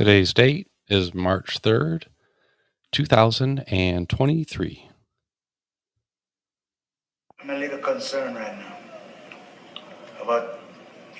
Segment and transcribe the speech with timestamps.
[0.00, 2.04] Today's date is March 3rd,
[2.90, 4.88] 2023.
[7.38, 8.78] I'm a little concerned right now
[10.22, 10.60] about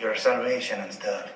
[0.01, 1.31] your salvation and stuff.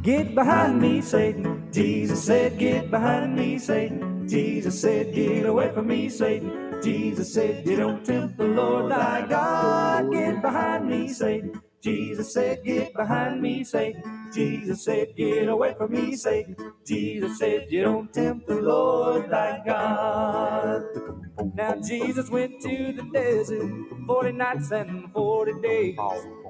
[0.00, 1.70] Get behind me, Satan.
[1.70, 4.26] Jesus said, Get behind me, Satan.
[4.26, 6.80] Jesus said, Get away from me, Satan.
[6.82, 10.10] Jesus said, You don't tempt the Lord thy God.
[10.10, 11.60] Get behind me, Satan.
[11.84, 14.30] Jesus said, Get behind me, Satan.
[14.32, 16.56] Jesus said, Get away from me, Satan.
[16.86, 21.23] Jesus said, You don't tempt the Lord thy God.
[21.54, 23.70] Now Jesus went to the desert
[24.06, 25.98] 40 nights and 40 days.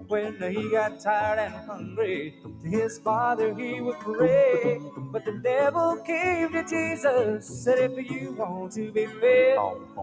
[0.07, 4.79] When he got tired and hungry, to his father he would pray.
[4.97, 9.57] But the devil came to Jesus, said, If you want to be fed,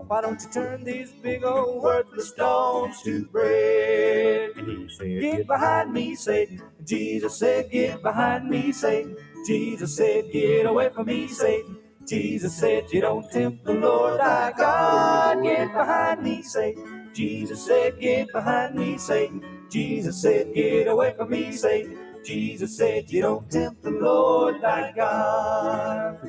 [0.08, 4.52] why don't you turn these big old worthless stones to bread?
[4.58, 6.62] And he said, Get behind me, Satan.
[6.84, 9.16] Jesus said, Get behind me, Satan.
[9.46, 11.78] Jesus said, Get away from me, Satan.
[12.08, 15.44] Jesus said, You don't tempt the Lord thy God.
[15.44, 17.10] Get behind me, Satan.
[17.14, 19.44] Jesus said, Get behind me, Satan.
[19.70, 21.98] Jesus said, Get away from me, Satan.
[22.26, 26.20] Jesus said, You don't tempt the Lord thy God.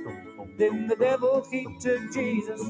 [0.58, 2.60] Then the devil he took Jesus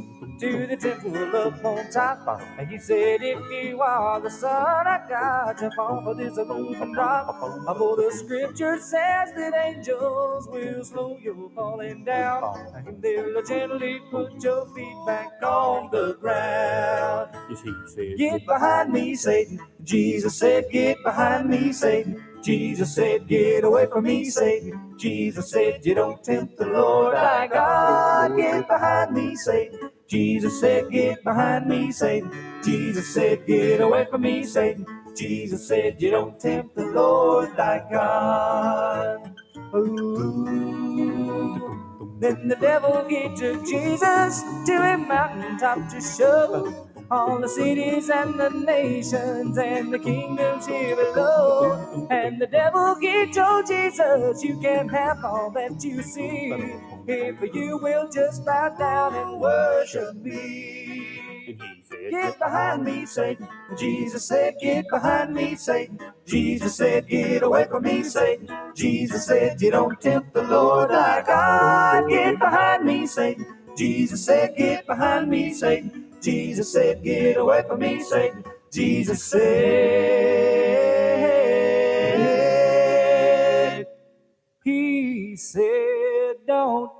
[0.40, 2.40] to the temple up on top.
[2.58, 6.80] And he said, If you are the Son of God, jump off of this roof
[6.80, 7.38] and drop.
[7.78, 12.42] For the scripture says that angels will slow your falling down.
[12.74, 17.30] And they'll gently put your feet back on the ground.
[18.16, 19.60] Get behind me, Satan.
[19.84, 22.22] Jesus said, Get behind me, Satan.
[22.42, 24.96] Jesus said, Get away from me, Satan.
[24.98, 28.36] Jesus said, You don't tempt the Lord thy God.
[28.36, 29.90] Get behind me, Satan.
[30.08, 32.32] Jesus said, Get behind me, Satan.
[32.64, 34.86] Jesus said, Get away from me, Satan.
[35.16, 39.36] Jesus said, You don't tempt the Lord thy God.
[39.74, 40.72] Ooh.
[42.18, 48.40] Then the devil he took Jesus to a mountaintop to show all the cities and
[48.40, 52.06] the nations and the kingdoms here below.
[52.10, 56.50] And the devil he told Jesus, You can have all that you see
[57.06, 61.58] if you will just bow down and worship me.
[62.10, 63.46] Get behind me, Satan.
[63.76, 66.00] Jesus said, Get behind me, Satan.
[66.26, 68.48] Jesus said, Get away from me, Satan.
[68.74, 72.08] Jesus said, You don't tempt the Lord thy God.
[72.08, 73.46] Get behind me, Satan.
[73.76, 76.01] Jesus said, Get behind me, Satan.
[76.22, 78.44] Jesus said, Get away from me, Satan.
[78.72, 79.40] Jesus said,
[84.62, 86.92] He said, Don't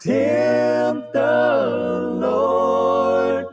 [0.00, 3.46] tempt the Lord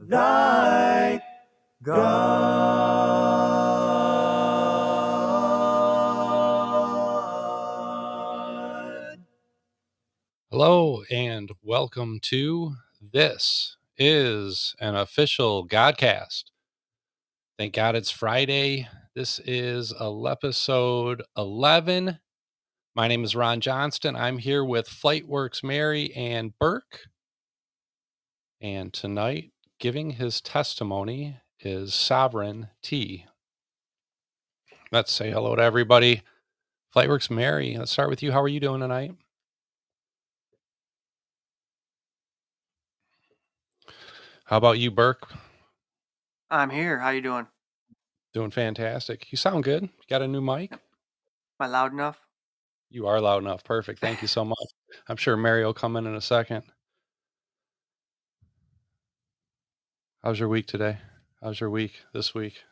[0.00, 1.22] thy
[1.82, 2.18] God.
[10.50, 16.44] Hello and welcome to this is an official Godcast.
[17.58, 18.88] Thank God it's Friday.
[19.16, 22.18] This is episode 11.
[22.94, 24.14] My name is Ron Johnston.
[24.14, 27.06] I'm here with Flightworks Mary and Burke.
[28.60, 29.50] And tonight,
[29.80, 33.26] giving his testimony is Sovereign T.
[34.92, 36.22] Let's say hello to everybody.
[36.94, 38.32] Flightworks Mary, let's start with you.
[38.32, 39.12] How are you doing tonight?
[44.48, 45.30] How about you, Burke?
[46.50, 46.98] I'm here.
[46.98, 47.46] How you doing?
[48.32, 49.30] Doing fantastic.
[49.30, 49.82] You sound good.
[49.82, 50.72] You got a new mic?
[50.72, 50.78] Am
[51.60, 52.18] I loud enough?
[52.90, 53.62] You are loud enough.
[53.62, 54.00] Perfect.
[54.00, 54.56] Thank you so much.
[55.06, 56.62] I'm sure Mary will come in in a second.
[60.24, 60.96] How's your week today?
[61.42, 62.64] How's your week this week?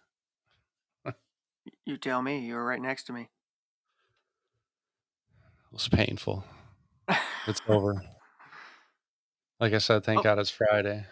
[1.84, 2.38] You tell me.
[2.38, 3.22] You were right next to me.
[3.22, 3.28] It
[5.72, 6.44] was painful.
[7.46, 8.02] It's over.
[9.58, 10.22] Like I said, thank Oh.
[10.22, 11.06] God it's Friday.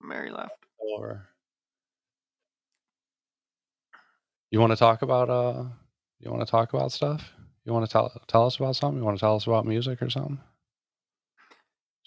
[0.00, 0.52] Mary left.
[0.80, 1.28] Over.
[4.50, 5.64] You want to talk about uh
[6.20, 7.32] you want to talk about stuff?
[7.64, 8.98] You want to tell tell us about something?
[8.98, 10.36] You want to tell us about music or something?
[10.36, 10.42] Do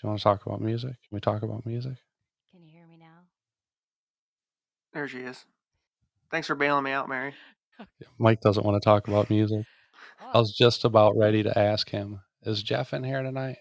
[0.04, 0.92] you want to talk about music?
[0.92, 1.98] Can we talk about music?
[2.52, 3.28] Can you hear me now?
[4.94, 5.46] There she is.
[6.32, 7.34] Thanks for bailing me out, Mary.
[8.20, 9.66] Mike doesn't want to talk about music.
[10.34, 13.58] I Oh, was just about ready to ask him, is Jeff in here tonight?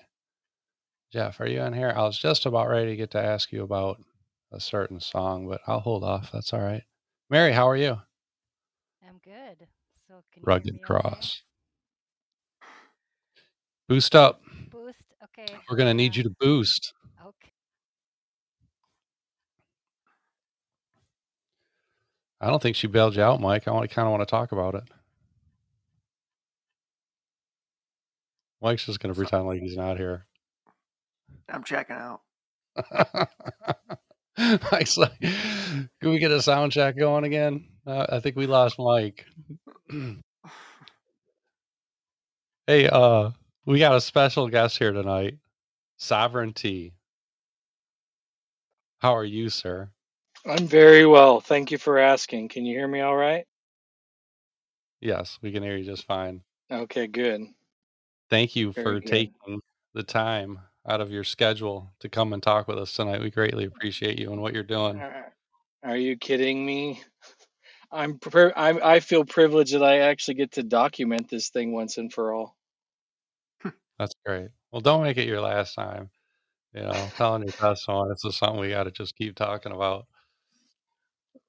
[1.13, 1.93] Jeff, are you in here?
[1.95, 4.03] I was just about ready to get to ask you about
[4.53, 6.31] a certain song, but I'll hold off.
[6.33, 6.83] That's all right.
[7.31, 7.99] Mary, how are you?
[9.07, 9.67] I'm good.
[10.07, 10.87] So can you hear Rugged me okay?
[10.87, 11.43] Cross.
[13.89, 14.43] Boost up.
[14.71, 14.99] Boost.
[15.25, 15.55] Okay.
[15.69, 16.95] We're going to need uh you to boost.
[17.21, 17.51] Okay.
[22.41, 23.67] I don't think she bailed you out, Mike.
[23.69, 24.85] I want, to kind of want to talk about it.
[28.61, 30.27] Mike's just going to pretend like he's not here.
[31.49, 32.21] I'm checking out.
[34.73, 37.65] Mike's like, can we get a sound check going again?
[37.87, 39.27] Uh, I think we lost Mike.
[42.67, 43.31] hey, uh,
[43.67, 45.39] we got a special guest here tonight,
[45.97, 46.93] Sovereign T.
[48.99, 49.91] How are you, sir?
[50.47, 51.41] I'm very well.
[51.41, 52.49] Thank you for asking.
[52.49, 53.45] Can you hear me all right?
[55.01, 56.43] Yes, we can hear you just fine.
[56.71, 57.43] Okay, good.
[58.31, 59.09] Thank you Very for good.
[59.09, 59.61] taking
[59.95, 60.59] the time
[60.89, 63.21] out of your schedule to come and talk with us tonight.
[63.21, 63.69] We greatly mm.
[63.69, 64.99] appreciate you and what you're doing.
[64.99, 65.33] Are
[65.85, 67.03] are you kidding me?
[67.93, 72.13] I'm, I'm I feel privileged that I actually get to document this thing once and
[72.13, 72.57] for all.
[73.99, 74.49] That's great.
[74.73, 76.11] Well, don't make it your last time.
[76.75, 78.11] You know, telling your testimony.
[78.11, 80.07] This is something we got to just keep talking about.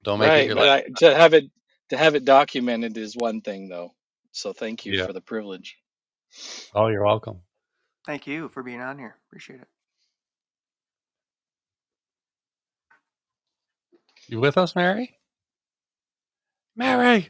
[0.03, 0.85] Don't make it your last.
[0.85, 1.45] I, to have it
[1.89, 3.91] to have it documented is one thing though.
[4.31, 5.07] So thank you Yeah.
[5.07, 5.77] for the privilege.
[6.73, 7.41] Oh, you're welcome.
[8.05, 9.15] Thank you for being on here.
[9.27, 9.67] Appreciate it.
[14.27, 15.17] You with us, Mary?
[16.75, 17.29] Mary.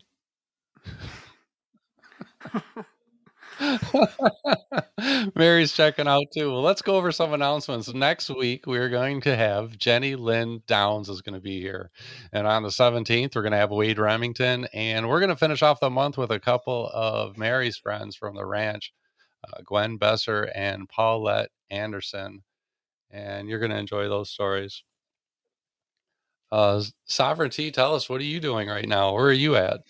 [5.36, 6.52] Mary's checking out too.
[6.52, 7.94] Well, let's go over some announcements.
[7.94, 11.92] Next week, we're going to have Jenny Lynn Downs is going to be here.
[12.32, 14.68] And on the 17th, we're going to have Wade Remington.
[14.74, 18.36] And we're going to finish off the month with a couple of Mary's friends from
[18.36, 18.94] the ranch,
[19.44, 22.44] uh, Gwen Besser and Paulette Anderson.
[23.12, 24.84] And you're going to enjoy those stories.
[26.52, 29.14] Uh, Sovereign T, tell us, what are you doing right now?
[29.14, 29.82] Where are you at?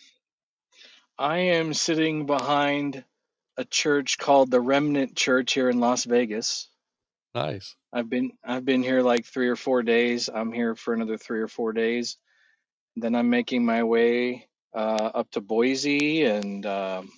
[1.18, 3.04] I am sitting behind
[3.57, 6.69] a church called the Remnant Church here in Las Vegas.
[7.36, 7.75] Nice.
[7.92, 10.30] I've been I've been here like three or four days.
[10.34, 12.18] I'm here for another three or four days.
[12.96, 17.10] Then I'm making my way uh, up to Boise and um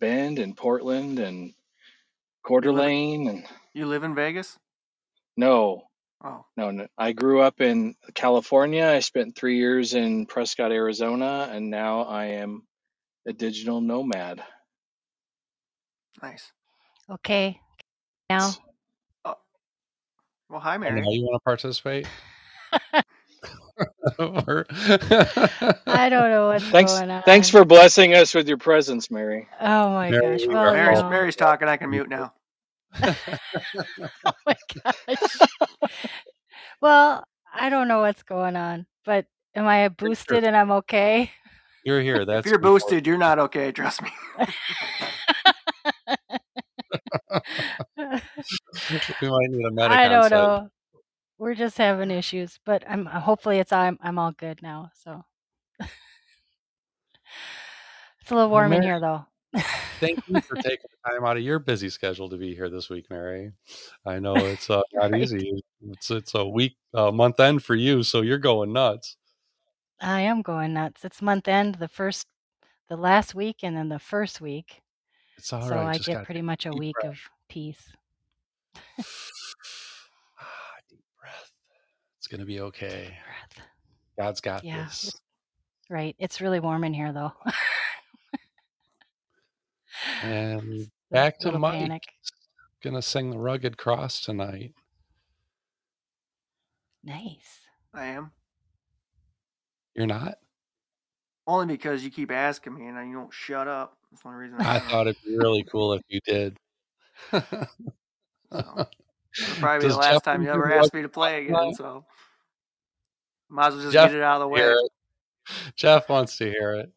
[0.00, 1.54] Bend and Portland and
[2.46, 2.92] Coeur You live,
[3.28, 3.44] and
[3.74, 4.58] you live in Vegas?
[5.36, 5.82] no,
[6.24, 6.86] Oh, no, no.
[6.98, 8.86] I grew up in California.
[8.86, 12.62] I spent three years in Prescott, Arizona, and now I am
[13.26, 14.42] a digital nomad.
[16.22, 16.52] nice.
[17.10, 17.60] Okay.
[18.30, 18.58] Now,
[19.24, 19.36] Oh,
[20.50, 21.04] well, hi, And now Mary.
[21.10, 22.08] you want to participate?
[24.18, 24.66] Or-
[25.86, 27.22] I don't know what's Thanks, going on.
[27.22, 29.48] thanks for blessing us with your presence, Mary.
[29.60, 30.46] Oh my Mary, gosh.
[30.46, 31.10] Well, Mary's no.
[31.10, 31.68] Mary's talking.
[31.68, 32.32] I can mute now.
[33.02, 33.14] oh
[34.46, 35.38] my gosh.
[36.80, 37.24] Well,
[37.54, 41.30] I don't know what's going on, but am I You're boosted and I'm okay?
[41.84, 42.22] You're here.
[42.22, 42.82] If That's you're important.
[42.90, 43.72] boosted, you're not okay.
[43.72, 44.10] Trust me.
[49.20, 50.70] we might need a medic I don't know.
[51.38, 54.90] We're just having issues, but I'm hopefully it's I'm I'm all good now.
[54.94, 55.24] So
[55.80, 55.90] it's
[58.30, 59.26] a little Well, warm in here though.
[60.00, 62.88] thank you for taking the time out of your busy schedule to be here this
[62.90, 63.52] week, Mary.
[64.06, 65.22] I know it's uh, not Right.
[65.22, 65.62] easy.
[65.90, 69.16] It's it's a week, uh, month end for you, so you're going nuts.
[70.00, 71.04] I am going nuts.
[71.04, 72.26] It's month end, the first
[72.88, 74.82] the last week and then the first week.
[75.38, 75.86] It's all So right.
[75.86, 77.92] I Just get pretty much a week of peace.
[82.30, 82.70] Deep breath.
[82.70, 83.16] It's gonna be okay.
[84.18, 85.20] God's got Yeah, this.
[85.90, 86.14] right.
[86.18, 87.32] It's really warm in here though.
[90.22, 91.80] And back to little Mike.
[91.80, 92.02] panic.
[92.82, 94.74] Gonna sing the rugged cross tonight.
[97.02, 97.60] Nice.
[97.92, 98.32] I am
[99.94, 100.38] You're not?
[101.46, 103.98] only because you keep asking me and you don't shut up.
[104.10, 106.58] That's the only reason I I thought it'd be really cool if you did.
[108.52, 108.86] So
[109.40, 111.74] it'll probably be the last Jeff time you ever the ask me to play again.
[111.74, 112.04] So
[113.48, 114.78] might as well just Jeff get it out of the wants to hear way.
[114.78, 115.74] it.
[115.76, 116.92] Jeff wants to hear it.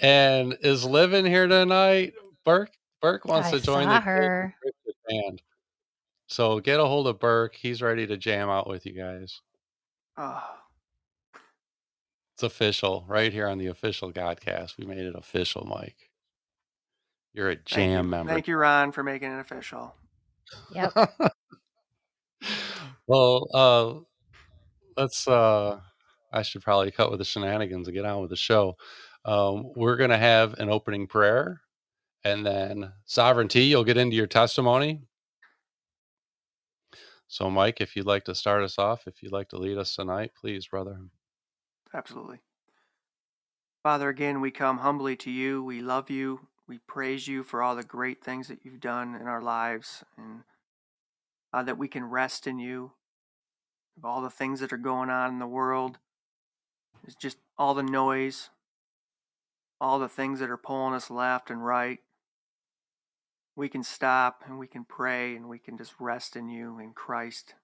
[0.00, 2.14] And is Livin here tonight?
[2.44, 4.54] Burke Burke wants I to join the her.
[5.08, 5.42] Band.
[6.26, 7.54] So get a hold of Burke.
[7.56, 9.40] He's ready to jam out with you guys.
[10.16, 10.42] Oh,
[12.34, 14.76] It's official right here on the official Godcast.
[14.78, 16.10] We made it official, Mike.
[17.32, 18.32] You're a thank jam you, member.
[18.32, 19.94] thank you, Ron, for making it official.
[20.74, 20.92] Yep.
[23.10, 25.26] well, uh, let's.
[25.26, 25.80] Uh,
[26.32, 28.76] I should probably cut with the shenanigans and get on with the show.
[29.24, 31.60] Um, we're going to have an opening prayer
[32.22, 33.62] and then Sovereign T.
[33.64, 35.00] You'll get into your testimony.
[37.26, 39.96] So, Mike, if you'd like to start us off, if you'd like to lead us
[39.96, 41.00] tonight, please, brother.
[41.92, 42.38] Absolutely.
[43.82, 45.64] Father, again, we come humbly to you.
[45.64, 46.46] We love you.
[46.68, 50.42] We praise you for all the great things that you've done in our lives and
[51.52, 52.92] uh, that we can rest in you.
[54.00, 55.98] Of all the things that are going on in the world,
[57.06, 58.48] it's just all the noise,
[59.78, 61.98] all the things that are pulling us left and right.
[63.54, 66.94] we can stop and we can pray and we can just rest in you in
[66.94, 67.54] Christ.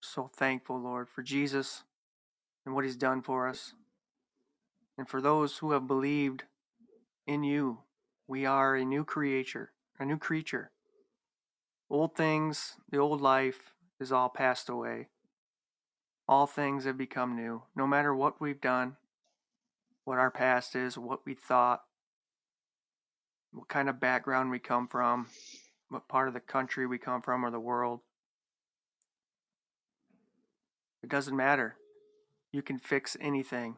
[0.00, 1.82] So thankful, Lord, for Jesus
[2.64, 3.74] and what he's done for us.
[4.96, 6.44] And for those who have believed
[7.26, 7.78] in you,
[8.28, 10.70] we are a new creature, a new creature.
[11.88, 15.08] Old things, the old life is all passed away.
[16.30, 17.62] All things have become new.
[17.74, 18.94] No matter what we've done,
[20.04, 21.82] what our past is, what we thought,
[23.50, 25.26] what kind of background we come from,
[25.88, 27.98] what part of the country we come from or the world.
[31.02, 31.74] It doesn't matter.
[32.52, 33.74] You can fix anything.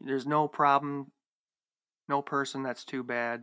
[0.00, 1.10] There's no problem,
[2.08, 3.42] no person that's too bad.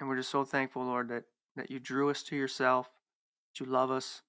[0.00, 1.22] And we're just so thankful, Lord, that,
[1.54, 2.90] that you drew us to yourself,
[3.52, 4.22] that you love us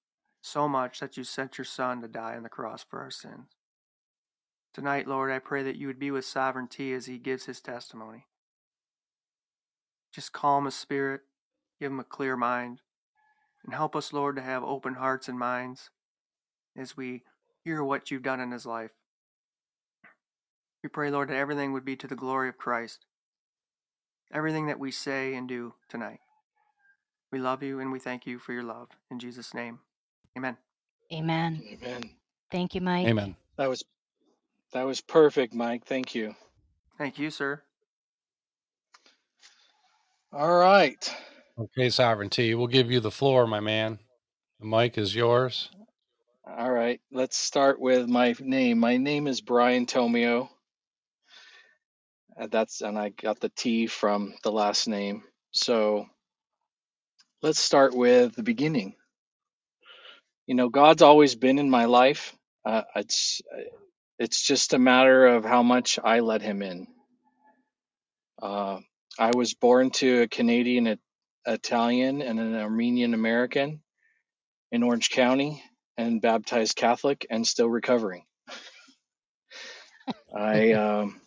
[0.44, 3.48] so much that you sent your Son to die on the cross for our sins.
[4.74, 7.62] Tonight, Lord, I pray that you would be with Sovereign T as he gives his
[7.62, 8.26] testimony.
[10.12, 11.22] Just calm his spirit,
[11.80, 12.82] give him a clear mind,
[13.64, 15.88] and help us, Lord, to have open hearts and minds
[16.76, 17.22] as we
[17.64, 18.90] hear what you've done in his life.
[20.82, 23.06] We pray, Lord, that everything would be to the glory of Christ.
[24.30, 26.20] Everything that we say and do tonight.
[27.32, 28.88] We love you and we thank you for your love.
[29.10, 29.78] In Jesus' name,
[30.36, 30.56] amen.
[31.12, 31.62] Amen.
[31.72, 32.02] Amen.
[32.50, 33.06] Thank you, Mike.
[33.06, 33.36] Amen.
[33.58, 33.84] That was
[34.72, 35.84] that was perfect, Mike.
[35.86, 36.34] Thank you.
[36.98, 37.62] Thank you, sir.
[40.32, 41.14] All right.
[41.58, 42.54] Okay, Sovereign T.
[42.54, 44.00] We'll give you the floor, my man.
[44.58, 45.70] The mic is yours.
[46.46, 47.00] All right.
[47.12, 48.78] Let's start with my name.
[48.78, 50.48] My name is Brian Tomio.
[52.38, 55.22] Uh, That's and I got the T from the last name.
[55.52, 56.06] So
[57.42, 58.96] let's start with the beginning.
[60.46, 62.36] You know, God's always been in my life.
[62.66, 63.42] Uh, it's
[64.18, 66.88] it's just a matter of how much I let Him in.
[68.42, 68.80] Uh,
[69.18, 71.00] I was born to a Canadian It-
[71.46, 73.82] Italian and an Armenian American
[74.72, 75.62] in Orange County
[75.96, 78.24] and baptized Catholic and still recovering.
[80.36, 81.20] I um,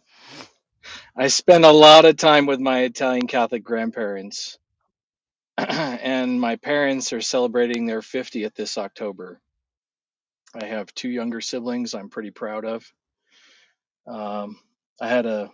[1.16, 4.58] I spent a lot of time with my Italian Catholic grandparents,
[5.70, 9.42] and my parents are celebrating their 50th this October.
[10.56, 12.92] I have two younger siblings I'm pretty proud of.
[14.08, 14.60] Um,
[15.02, 15.52] I had a,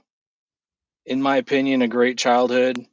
[1.05, 2.85] in my opinion, a great childhood.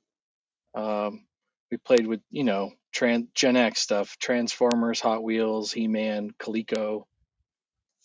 [0.75, 1.25] Um,
[1.71, 7.05] we played with, you know, tran- Gen X stuff, Transformers, Hot Wheels, He Man, Coleco,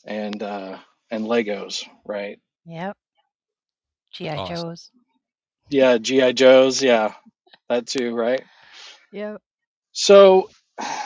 [0.05, 0.77] and uh,
[1.11, 2.39] and Legos, right?
[2.65, 2.97] Yep.
[4.13, 4.37] G.I.
[4.37, 4.55] Awesome.
[4.63, 4.91] Joes.
[5.69, 7.13] Yeah, GI Joes, yeah,
[7.69, 8.43] that too, right?
[9.11, 9.41] Yep.
[9.91, 10.49] So,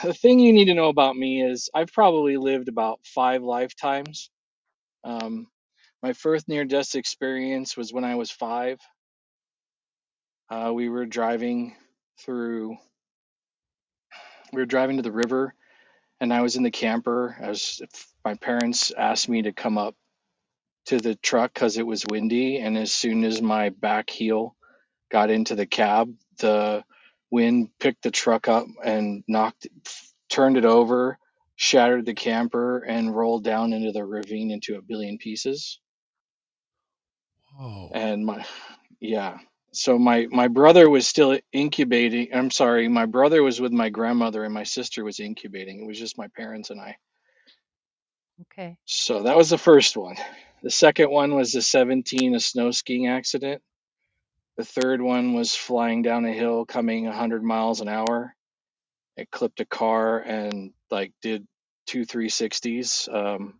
[0.04, 4.30] the thing you need to know about me is I've probably lived about five lifetimes.
[5.04, 5.46] Um,
[6.02, 8.78] my first near death experience was when I was five.
[10.50, 11.76] Uh, we were driving
[12.20, 12.76] through,
[14.52, 15.54] we were driving to the river,
[16.20, 17.36] and I was in the camper.
[17.42, 17.82] I was,
[18.24, 19.94] my parents asked me to come up
[20.86, 24.56] to the truck because it was windy, and as soon as my back heel
[25.10, 26.84] got into the cab, the
[27.30, 29.66] wind picked the truck up and knocked,
[30.28, 31.18] turned it over,
[31.56, 35.80] shattered the camper, and rolled down into the ravine into a billion pieces.
[37.58, 37.90] Oh.
[37.92, 38.44] And my,
[39.00, 39.38] yeah.
[39.72, 42.28] So my my brother was still incubating.
[42.34, 45.80] I'm sorry, my brother was with my grandmother, and my sister was incubating.
[45.80, 46.96] It was just my parents and I.
[48.42, 48.76] Okay.
[48.86, 50.16] So that was the first one.
[50.62, 53.62] The second one was the 17, a snow skiing accident.
[54.60, 58.36] The third one was flying down a hill coming 100 miles an hour.
[59.16, 61.48] It clipped a car and like did
[61.86, 63.58] two 360s, um,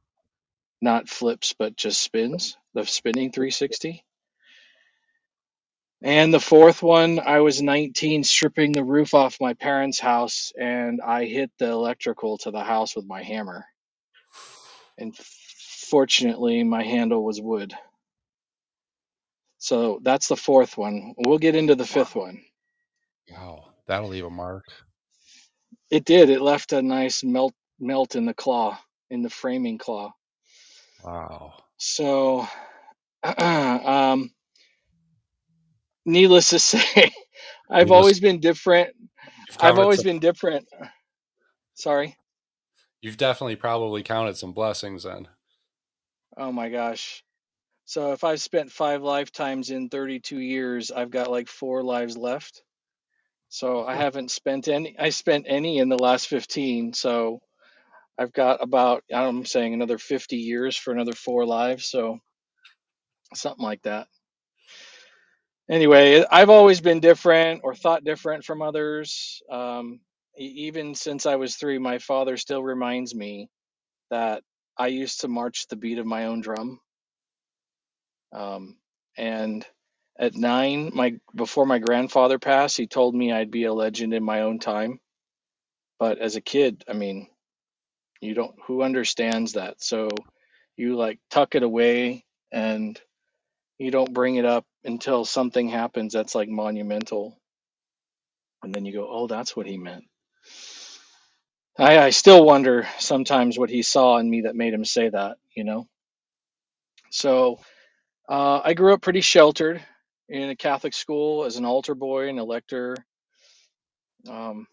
[0.83, 4.05] not flips, but just spins, the spinning 360.
[6.03, 11.01] And the fourth one, I was 19 stripping the roof off my parents' house and
[11.01, 13.65] I hit the electrical to the house with my hammer.
[14.99, 17.73] And fortunately, my handle was wood.
[19.61, 21.15] So that's the fourth one.
[21.19, 22.41] We'll get into the fifth one.
[23.31, 23.67] Wow.
[23.87, 24.65] That'll leave a mark.
[25.91, 26.31] It did.
[26.31, 28.79] It left a nice melt melt in the claw,
[29.11, 30.13] in the framing claw.
[31.05, 31.55] Wow.
[31.77, 32.47] So,
[33.39, 34.31] um,
[36.07, 37.11] needless to say,
[37.71, 38.95] I've just- always been different.
[39.61, 40.67] I've always some- been different.
[41.75, 42.17] Sorry.
[43.03, 45.29] You've definitely probably counted some blessings then.
[46.37, 47.25] Oh my gosh.
[47.91, 52.63] So if I've spent five lifetimes in 32 years, I've got like four lives left.
[53.49, 54.95] So I haven't spent any.
[54.97, 56.93] I spent any in the last 15.
[56.93, 57.41] So
[58.17, 61.87] I've got about I'm saying another 50 years for another four lives.
[61.91, 62.21] So
[63.35, 64.07] something like that.
[65.69, 69.43] anyway, I've always been different or thought different from others.
[69.51, 69.99] Um,
[70.39, 73.51] even since I was three, my father still reminds me
[74.11, 74.45] that
[74.79, 76.81] I used to march the beat of my own drum.
[78.33, 78.77] Um,
[79.17, 79.67] and
[80.19, 84.23] at nine, my before my grandfather passed, he told me I'd be a legend in
[84.23, 85.01] my own time.
[85.99, 87.29] But as a kid, I mean,
[88.21, 89.83] you don't who understands that.
[89.83, 90.09] So
[90.77, 92.99] you like tuck it away and
[93.79, 97.39] you don't bring it up until something happens that's like monumental
[98.63, 100.05] and then you go oh that's what he meant
[101.79, 105.37] I, I still wonder sometimes what he saw in me that made him say that
[105.55, 105.87] you know
[107.11, 107.61] so
[108.31, 109.83] uh, i grew up pretty sheltered
[110.31, 112.97] in a catholic school as an altar boy and a lector.
[114.29, 114.67] Um,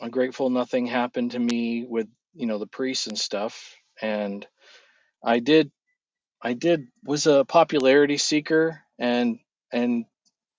[0.00, 4.46] i'm grateful nothing happened to me with you know the priests and stuff and
[5.24, 5.70] i did
[6.42, 9.38] i did was a popularity seeker and
[9.72, 10.06] and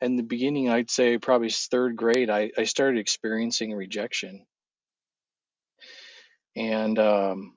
[0.01, 4.45] in the beginning i'd say probably third grade i, I started experiencing rejection.
[6.55, 7.55] And um,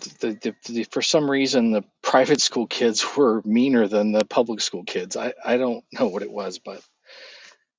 [0.00, 4.60] the, the, the, for some reason the private school kids were meaner than the public
[4.60, 5.16] school kids.
[5.16, 6.82] I, I don't know what it was but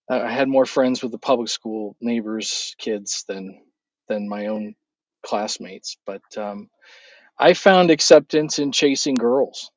[0.10, 3.62] i had more friends with the public school neighbors kids than
[4.10, 4.76] than my own
[5.26, 5.98] classmates.
[6.06, 6.70] But um,
[7.40, 9.72] i found acceptance in chasing girls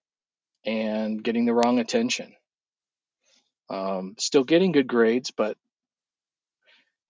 [0.65, 2.35] and getting the wrong attention.
[3.71, 5.57] Um, still getting good grades but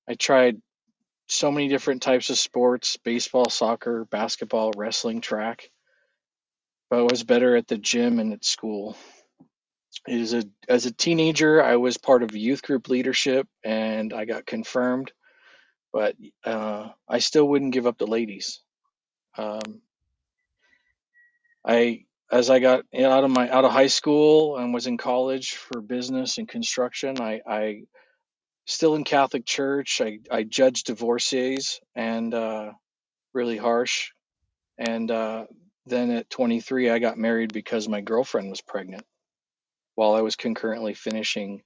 [0.08, 0.60] i tried
[1.28, 5.70] so many different types of sports baseball, soccer, basketball, wrestling, track.
[6.88, 8.96] But was better at the gym and at school.
[10.06, 14.46] As a, as a teenager, I was part of youth group leadership and I got
[14.46, 15.10] confirmed,
[15.92, 16.14] but
[16.44, 18.60] uh, I still wouldn't give up the ladies.
[19.36, 19.80] Um,
[21.66, 25.54] I as I got out of my out of high school and was in college
[25.54, 27.82] for business and construction, I, I
[28.66, 30.00] still in Catholic Church.
[30.02, 32.72] I, I judged divorcees and uh,
[33.34, 34.10] really harsh
[34.78, 35.46] And uh,
[35.86, 39.04] then at 23, I got married because my girlfriend was pregnant
[39.96, 41.62] while I was concurrently finishing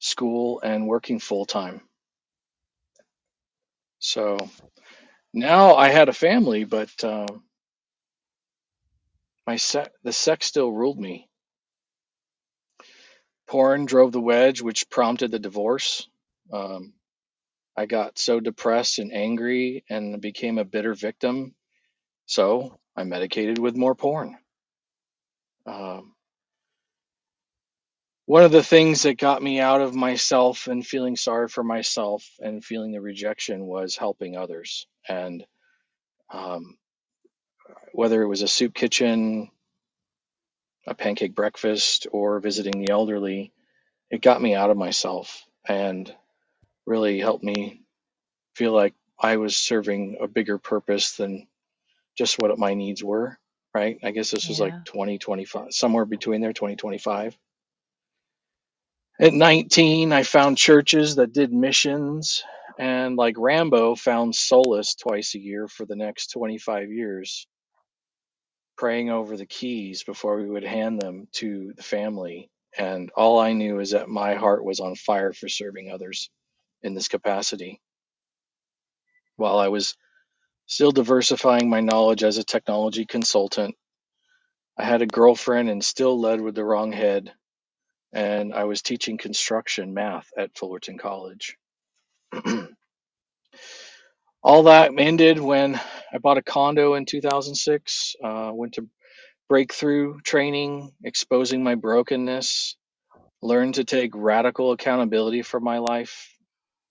[0.00, 1.82] school and working full time.
[4.00, 4.38] So
[5.34, 7.26] now I had a family, but uh,
[9.46, 11.28] my se- the sex still ruled me.
[13.48, 16.08] Porn drove the wedge, which prompted the divorce.
[16.52, 16.94] Um,
[17.76, 21.54] I got so depressed and angry and became a bitter victim.
[22.26, 24.36] So I medicated with more porn.
[25.66, 26.14] Um,
[28.26, 32.24] one of the things that got me out of myself and feeling sorry for myself
[32.40, 35.44] and feeling the rejection was helping others and
[36.32, 36.76] um,
[37.92, 39.50] whether it was a soup kitchen
[40.88, 43.52] a pancake breakfast or visiting the elderly
[44.10, 46.14] it got me out of myself and
[46.88, 47.82] really helped me
[48.56, 51.46] feel like i was serving a bigger purpose than
[52.18, 53.38] just what my needs were
[53.74, 54.82] right i guess this was like Yeah.
[54.86, 57.36] 2025 somewhere between there 2025
[59.20, 62.44] At 19, I found churches that did missions,
[62.78, 67.46] and like Rambo, found solace twice a year for the next 25 years,
[68.78, 72.50] praying over the keys before we would hand them to the family.
[72.78, 76.30] And all I knew is that my heart was on fire for serving others
[76.82, 77.80] in this capacity.
[79.36, 79.96] While I was
[80.66, 83.74] still diversifying my knowledge as a technology consultant,
[84.78, 87.32] I had a girlfriend and still led with the wrong head,
[88.12, 91.56] and I was teaching construction math at Fullerton College.
[94.42, 95.80] all that ended when
[96.12, 98.16] I bought a condo in 2006.
[98.24, 98.88] Uh, went to
[99.48, 102.76] breakthrough training, exposing my brokenness,
[103.42, 106.34] learned to take radical accountability for my life,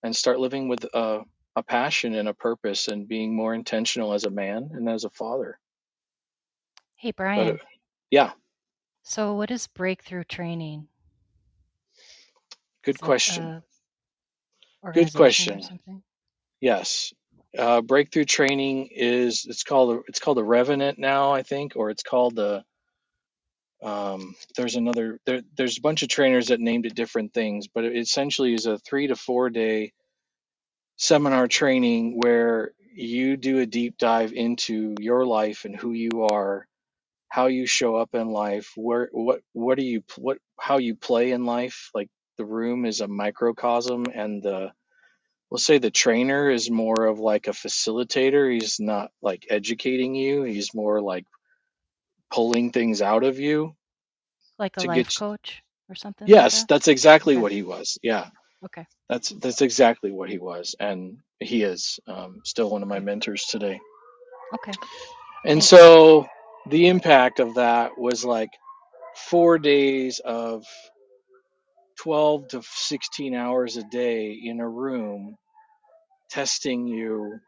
[0.04, 1.22] and start living with a,
[1.56, 5.10] a passion and a purpose and being more intentional as a man and as a
[5.10, 5.60] father.
[6.96, 7.48] Hey, Brian.
[7.50, 7.60] it,
[8.10, 8.32] yeah,
[9.04, 10.88] So, what is breakthrough training?
[12.84, 13.62] good question.
[14.94, 15.62] Good question.
[16.62, 17.14] Yes.
[17.58, 22.04] Uh, breakthrough training is it's called it's called the Revenant now, I think, or it's
[22.04, 22.64] called the
[23.84, 27.84] um, there's another there, there's a bunch of trainers that named it different things but
[27.86, 29.94] it essentially is a three to four day
[30.98, 36.68] seminar training where you do a deep dive into your life and who you are
[37.30, 41.32] how you show up in life where what what do you what how you play
[41.32, 41.90] in life.
[41.94, 44.72] Like the room is a microcosm and the
[45.50, 48.52] we'll say the trainer is more of like a facilitator.
[48.52, 50.44] He's not like educating you.
[50.44, 51.26] He's more like
[52.32, 53.76] pulling things out of you
[54.60, 55.64] Like a to life get coach?
[55.90, 56.70] or something like Yes, that?
[56.70, 57.38] that's exactly Okay.
[57.38, 57.98] what he was.
[58.04, 58.28] Yeah,
[58.66, 58.86] Okay.
[59.10, 63.46] that's that's exactly what he was, and he is um, still one of my mentors
[63.46, 63.80] today.
[64.56, 64.78] Okay.
[65.46, 65.64] And Thanks.
[65.64, 66.28] so
[66.70, 68.50] the impact of that was like
[69.30, 70.66] four days of
[72.00, 75.36] 12 to 16 hours a day in a room
[76.30, 77.40] testing you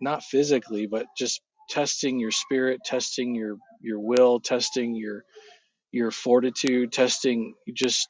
[0.00, 1.40] not physically but just
[1.70, 5.24] testing your spirit testing your your will testing your
[5.92, 8.08] your fortitude testing just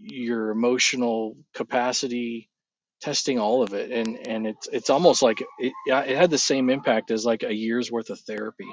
[0.00, 2.50] your emotional capacity
[3.02, 3.92] testing all of it.
[3.92, 7.54] And and it's it's almost like it, it had the same impact as like a
[7.54, 8.68] year's worth of therapy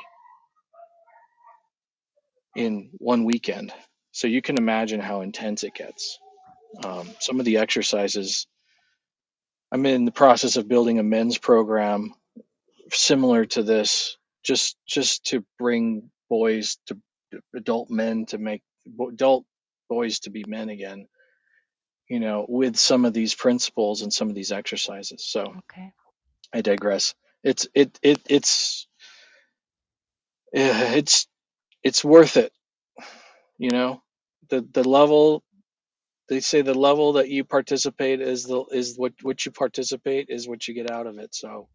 [2.56, 3.74] in one weekend.
[4.14, 6.20] So you can imagine how intense it gets.
[6.86, 8.48] Um, some of the exercises
[9.74, 12.14] i'm in the process of building a men's program
[12.92, 16.98] similar to this just just to bring boys to
[17.56, 18.64] adult men to make
[19.10, 19.46] adult
[19.90, 21.08] boys to be men again
[22.10, 25.26] you know with some of these principles and some of these exercises.
[25.28, 25.94] So Okay.
[26.54, 27.16] i digress.
[27.44, 28.88] It's it, it it's
[30.56, 31.28] eh, it's
[31.84, 32.52] it's worth it
[33.60, 34.04] you know?
[34.50, 35.44] The the level
[36.30, 40.48] they say the level that you participate is the is what what you participate is
[40.48, 41.36] what you get out of it.
[41.36, 41.70] So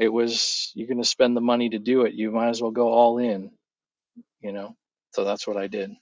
[0.00, 2.14] it was you're going to spend the money to do it.
[2.14, 3.52] You might as well go all in
[4.40, 4.76] you know?
[5.12, 5.92] So that's what i did.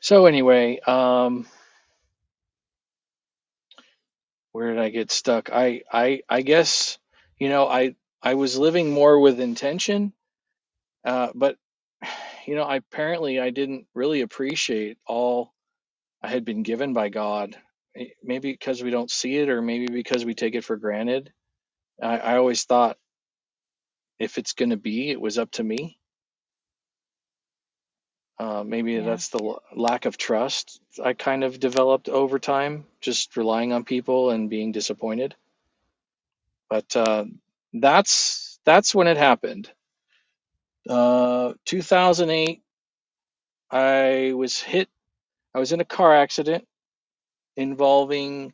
[0.00, 1.46] So anyway um
[4.52, 5.50] where did i get stuck?
[5.52, 6.98] I i i guess
[7.38, 10.12] you know i i was living more with intention
[11.04, 11.56] uh but
[12.46, 15.54] you know I, apparently i didn't really appreciate all
[16.22, 17.56] i had been given by god.
[17.96, 21.32] Eh, maybe because we don't see it or maybe because we take it for granted
[22.02, 22.98] i, I always thought
[24.20, 25.98] if it's going to be it was up to me.
[28.38, 29.02] Uh, maybe Yeah.
[29.02, 33.84] that's the l- lack of trust i kind of developed over time just relying on
[33.84, 35.36] people and being disappointed.
[36.70, 37.26] But uh,
[37.74, 39.70] that's that's when it happened.
[40.88, 42.62] Uh, 2008
[43.72, 44.88] i was hit
[45.54, 46.66] i was in a car accident
[47.56, 48.52] involving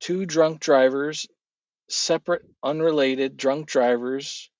[0.00, 1.26] two drunk drivers
[1.90, 4.50] separate unrelated drunk drivers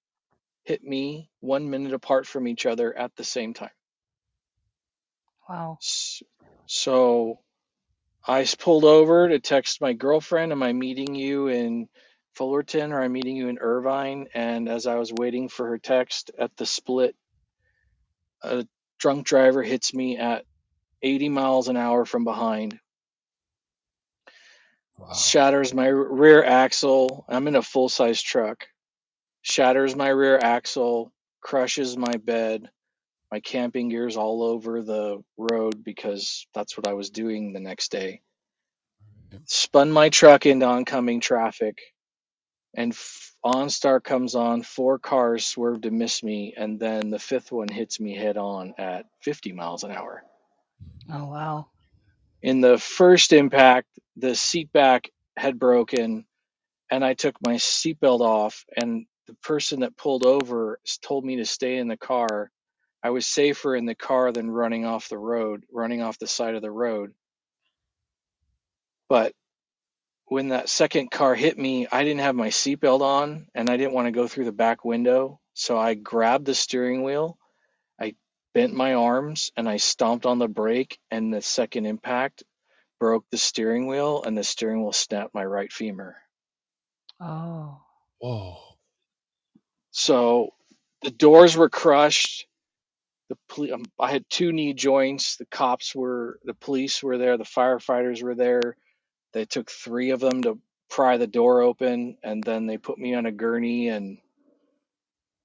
[0.65, 3.71] hit me one minute apart from each other at the same time.
[5.49, 5.79] Wow.
[6.67, 7.41] So
[8.27, 11.89] I pulled over to text my girlfriend am i meeting you in
[12.35, 14.29] fullerton or i'm meeting you in irvine?
[14.35, 17.17] And as i was waiting for her text at the split
[18.43, 18.67] a
[18.99, 20.45] drunk driver hits me at
[21.03, 22.79] 80 miles an hour from behind,
[25.01, 25.13] Wow.
[25.15, 27.25] shatters my rear axle.
[27.29, 28.67] I'm in a full size truck,
[29.43, 32.71] shatters my rear axle, crushes my bed.
[33.33, 37.93] My camping gear's all over the road because that's what I was doing the next
[37.93, 38.23] day.
[39.47, 41.79] Spun my truck into oncoming traffic,
[42.77, 44.63] and f- OnStar comes on.
[44.63, 48.75] Four cars swerve to miss me, and then the fifth one hits me head on
[48.79, 50.25] at 50 miles an hour.
[51.07, 51.13] Hmm.
[51.13, 51.69] Oh wow.
[52.43, 56.25] In the first impact, the seat back had broken,
[56.91, 61.45] and I took my seatbelt off, and the person that pulled over told me to
[61.45, 62.51] stay in the car.
[63.03, 66.55] I was safer in the car than running off the road, running off the side
[66.55, 67.13] of the road.
[69.09, 69.35] But
[70.27, 73.95] when that second car hit me, I didn't have my seatbelt on, and I didn't
[73.95, 75.41] want to go through the back window.
[75.55, 77.37] So I grabbed the steering wheel,
[78.55, 82.43] bent my arms, and I stomped on the brake, and the second impact
[82.99, 86.17] broke the steering wheel, and the steering wheel snapped my right femur.
[87.21, 87.81] Oh.
[88.19, 88.57] Whoa.
[89.93, 90.51] So
[91.03, 92.47] the doors were crushed.
[93.29, 95.37] The poli- um, I had two knee joints.
[95.37, 98.77] The cops were, the police were there, the firefighters were there.
[99.33, 100.59] They took three of them to
[100.91, 104.19] pry the door open, and then they put me on a gurney and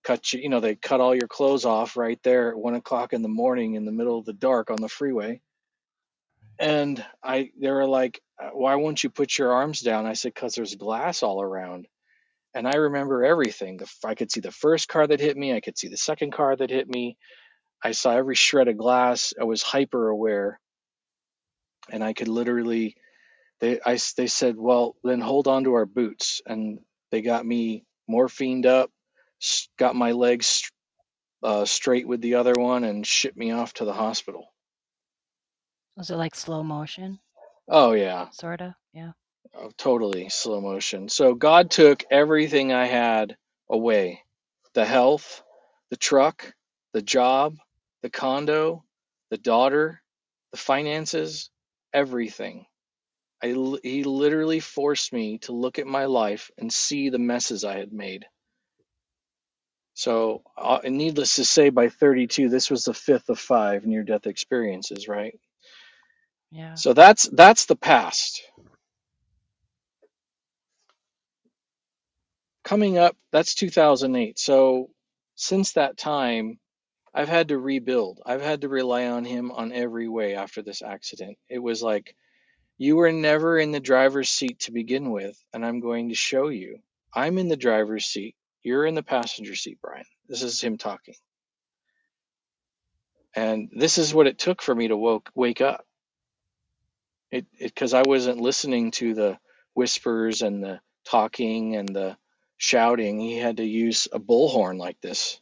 [0.06, 0.42] cut you.
[0.42, 3.28] You know, they cut all your clothes off right there at one o'clock in the
[3.28, 5.42] morning in the middle of the dark on the freeway.
[6.60, 10.36] And I, they were like, "Uh, "Why won't you put your arms down?" I said,
[10.36, 11.88] "Cause there's glass all around."
[12.54, 13.82] And I remember everything.
[14.06, 15.54] I could see the first car that hit me.
[15.54, 17.18] I could see the second car that hit me.
[17.84, 19.34] I saw every shred of glass.
[19.40, 20.60] I was hyper aware,
[21.92, 22.96] and I could literally.
[23.62, 26.80] They, I, they said, "Well, then hold on to our boots," and
[27.12, 28.92] they got me morphined up,
[29.78, 30.70] got my legs
[31.44, 34.48] uh, straight with the other one, and shipped me off to the hospital.
[35.98, 37.20] Was it like slow motion?
[37.68, 38.76] Oh yeah, Sorta?
[38.94, 39.12] Yeah.
[39.56, 41.10] oh, totally slow motion.
[41.10, 43.38] So God took everything I had
[43.70, 44.24] away:
[44.74, 45.44] the health,
[45.90, 46.54] the truck,
[46.94, 47.58] the job,
[48.02, 48.84] the condo,
[49.30, 50.02] the daughter,
[50.52, 51.50] the finances,
[51.94, 52.66] everything.
[53.44, 53.48] I,
[53.84, 57.94] he literally forced me to look at my life and see the messes I had
[57.94, 58.26] made.
[59.96, 64.28] So, uh, and needless to say, by 32, this was the fifth of five near-death
[64.28, 65.40] experiences, right?
[66.52, 66.76] Yeah.
[66.76, 68.44] So that's that's the past.
[72.64, 74.40] Coming up, that's 2008.
[74.40, 74.90] So
[75.36, 76.60] since that time,
[77.14, 78.22] I've had to rebuild.
[78.26, 81.38] I've had to rely on him on every way after this accident.
[81.50, 82.16] It was like
[82.78, 86.50] you were never in the driver's seat to begin with, and I'm going to show
[86.50, 86.80] you.
[87.14, 88.36] I'm in the driver's seat.
[88.66, 90.06] You're in the passenger seat, Brian.
[90.28, 91.14] This is him talking.
[93.36, 95.86] And this is what it took for me to woke, wake up.
[97.30, 99.38] It because I wasn't listening to the
[99.76, 102.18] whispers and the talking and the
[102.58, 103.20] shouting.
[103.20, 105.40] He had to use a bullhorn like this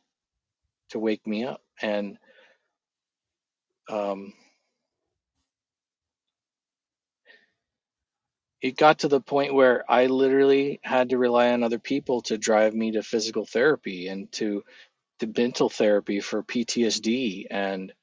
[0.90, 1.62] to wake me up.
[1.82, 2.18] And
[3.90, 4.34] um,
[8.63, 12.39] it got to the point where I literally had to rely on other people to
[12.39, 14.63] drive me to physical therapy and to
[15.19, 17.93] to mental therapy for PTSD and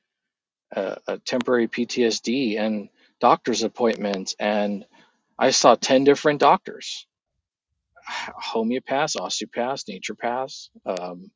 [0.77, 2.89] uh, a temporary PTSD and
[3.21, 4.35] doctor's appointments.
[4.41, 4.87] And
[5.39, 7.07] I saw 10 different doctors
[8.55, 11.31] homeopaths, osteopaths, naturopaths, um,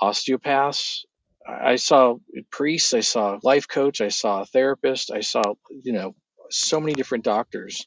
[0.00, 1.04] osteopaths.
[1.48, 2.16] I saw
[2.50, 5.42] priests, I saw life coach, I saw a therapist, I saw,
[5.84, 6.14] you know,
[6.50, 7.86] so many different doctors.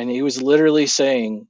[0.00, 1.46] And he was literally saying,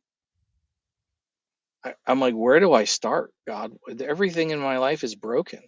[1.85, 3.71] I, I'm like, where do I start, God?
[4.01, 5.63] Everything in my life is broken.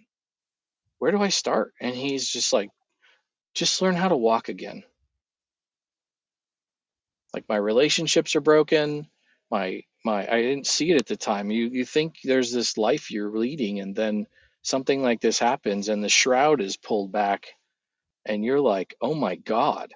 [0.99, 1.75] Where do I start?
[1.81, 2.71] And he's just like,
[3.55, 4.83] just learn how to walk again.
[7.33, 9.07] Like my relationships are broken.
[9.49, 11.53] My my I didn't see it at the time.
[11.53, 14.27] You you think there's this life you're leading and then
[14.63, 17.47] something like this happens and the shroud is pulled back
[18.27, 19.95] and you're like, "Oh my god.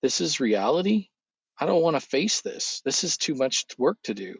[0.00, 1.10] This is reality?
[1.60, 2.80] I don't want to face this.
[2.84, 4.36] This is too much work to do."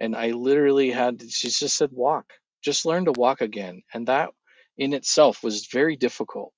[0.00, 2.32] And I literally had she just said walk.
[2.62, 3.82] Just learn to walk again.
[3.94, 4.30] And that
[4.78, 6.52] in itself was very difficult.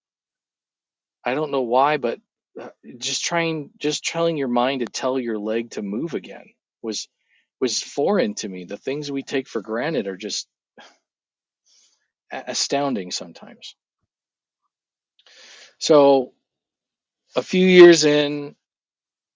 [1.24, 2.20] I don't know why, but
[2.60, 6.46] uh, just trying just telling your mind to tell your leg to move again
[6.82, 7.08] was
[7.60, 8.64] was foreign to me.
[8.64, 10.48] The things we take for granted are just
[12.32, 13.76] astounding sometimes.
[15.78, 16.32] So
[17.36, 18.54] a few years in,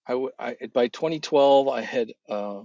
[0.09, 2.61] I, w- I- by 2012 I had uh,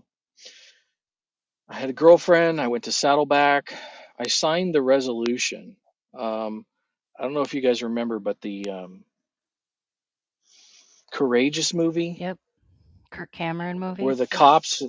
[1.69, 2.61] I had a girlfriend.
[2.61, 3.73] I went to Saddleback.
[4.19, 5.77] I signed the resolution.
[6.17, 6.65] Um,
[7.19, 9.05] I don't know if you guys remember, but the um,
[11.11, 12.37] Courageous movie Yep.
[13.11, 14.03] Kirk Cameron movie.
[14.03, 14.83] where the cops,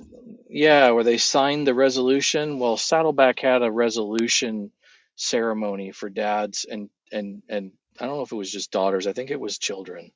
[0.49, 2.59] yeah, where they signed the resolution.
[2.59, 4.71] Well, Saddleback had a resolution
[5.17, 9.07] ceremony for dads and and and I don't know if it was just daughters.
[9.07, 10.11] I think it was children.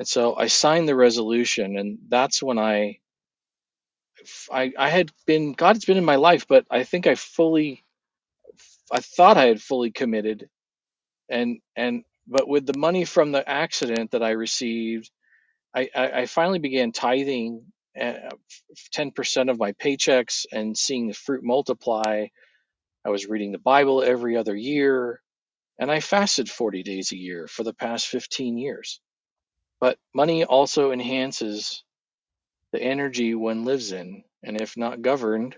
[0.00, 3.00] And so I signed the resolution, and that's when I
[4.52, 7.84] I, I had been God's been in my life, but I think I fully
[8.92, 10.48] I thought I had fully committed
[11.30, 15.12] and and but with the money from the accident that I received,
[15.74, 17.64] I I, I finally began tithing
[18.00, 18.14] uh,
[18.92, 22.26] ten percent of my paychecks and seeing the fruit multiply.
[23.04, 25.22] I was reading the Bible every other year,
[25.78, 29.00] and I fasted forty days a year for the past fifteen years.
[29.80, 31.84] But money also enhances
[32.72, 35.56] the energy one lives in, and if not governed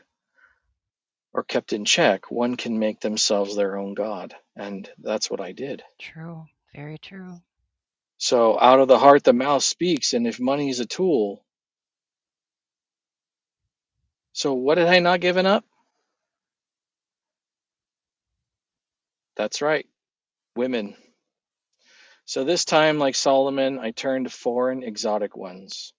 [1.34, 5.52] or kept in check, one can make themselves their own god, and that's what I
[5.52, 5.82] did.
[6.00, 6.46] True.
[6.74, 7.42] Very true.
[8.18, 11.44] So out of the heart the mouth speaks, and if money is a tool,
[14.32, 15.64] so what had I not given up?
[19.36, 19.86] That's right,
[20.56, 20.96] women.
[22.24, 25.92] So this time, like Solomon, I turned to foreign exotic ones.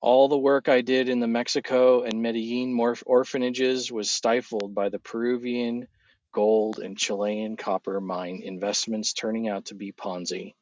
[0.00, 4.98] All the work I did in the Mexico and Medellin orphanages was stifled by the
[5.00, 5.88] Peruvian
[6.32, 10.54] gold and Chilean copper mine investments turning out to be Ponzi,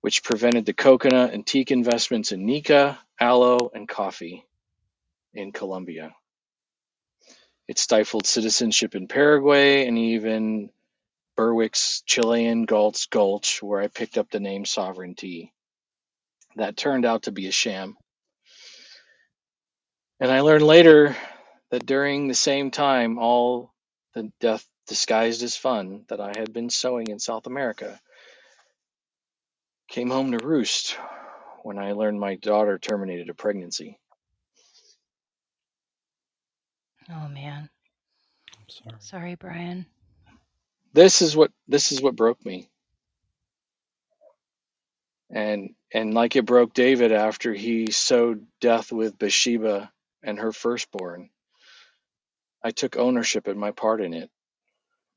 [0.00, 4.44] which prevented the coconut and teak investments in Nica, aloe, and coffee
[5.34, 6.12] in Colombia.
[7.68, 10.70] It stifled citizenship in Paraguay and even
[11.36, 15.52] Berwick's Chilean Gulch Gulch, where I picked up the name sovereignty.
[16.56, 17.96] That turned out to be a sham.
[20.20, 21.16] And I learned later
[21.70, 23.72] that during the same time, all
[24.14, 28.00] the death disguised as fun that I had been sowing in South America
[29.88, 30.96] came home to roost
[31.62, 33.98] when I learned my daughter terminated a pregnancy.
[37.10, 37.68] Oh man.
[38.56, 38.96] I'm sorry.
[39.00, 39.86] Sorry, Brian.
[40.94, 42.68] This is what this is what broke me.
[45.30, 51.30] And and like it broke David after he sowed death with Bathsheba and her firstborn,
[52.64, 54.30] I took ownership and my part in it.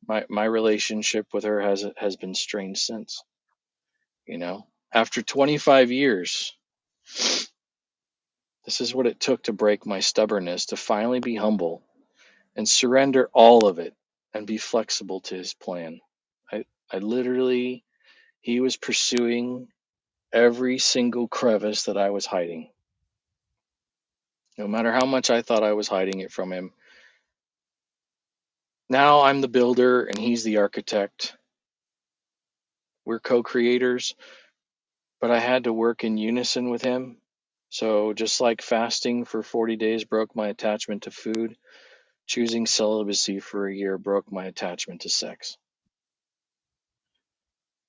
[0.08, 3.24] My my relationship with her has has been strained since.
[4.28, 6.54] You know, after 25 years,
[8.66, 11.84] this is what it took to break my stubbornness, to finally be humble
[12.56, 13.96] and surrender all of it
[14.34, 16.00] and be flexible to his plan.
[16.52, 17.84] I I literally
[18.42, 19.68] he was pursuing
[20.34, 22.70] every single crevice that I was hiding.
[24.58, 26.74] No matter how much I thought I was hiding it from him.
[28.90, 31.36] Now I'm the builder and he's the architect.
[33.06, 34.16] We're co-creators,
[35.20, 37.18] but I had to work in unison with him.
[37.70, 41.58] So just like fasting for 40 days broke my attachment to food,
[42.28, 45.58] choosing celibacy for a year broke my attachment to sex.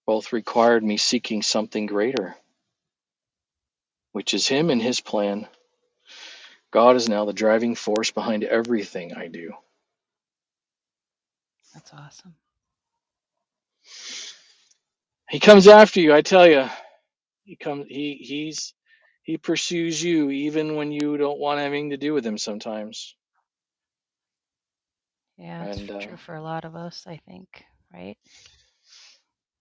[0.07, 2.37] Both required me seeking something greater,
[4.12, 5.49] which is him and his plan.
[6.73, 9.53] God is now the driving force behind everything I do.
[11.75, 12.35] That's awesome.
[15.31, 16.66] He comes after you, I tell you.
[17.44, 18.75] He comes he he's
[19.23, 23.16] he pursues you even when you don't want anything to do with him sometimes.
[25.37, 28.16] Yeah, it's And uh, true for a lot of us, I think, right?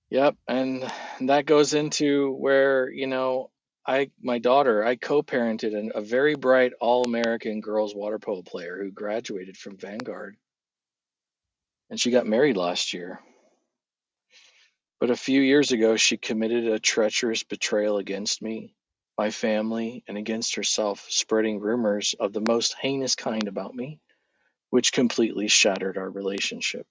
[0.10, 0.84] yep, and
[1.22, 3.52] that goes into where, you know,
[3.86, 8.92] I my daughter, I co-parented an, a very bright all-American girls water polo player who
[8.92, 10.38] graduated from Vanguard
[11.90, 13.22] and she got married last year.
[15.00, 18.76] But a few years ago she committed a treacherous betrayal against me,
[19.18, 24.02] my family, and against herself, spreading rumors of the most heinous kind about me.
[24.74, 26.88] Which completely shattered our relationship.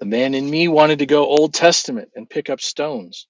[0.00, 3.26] The man in me wanted to go Old Testament and pick up stones.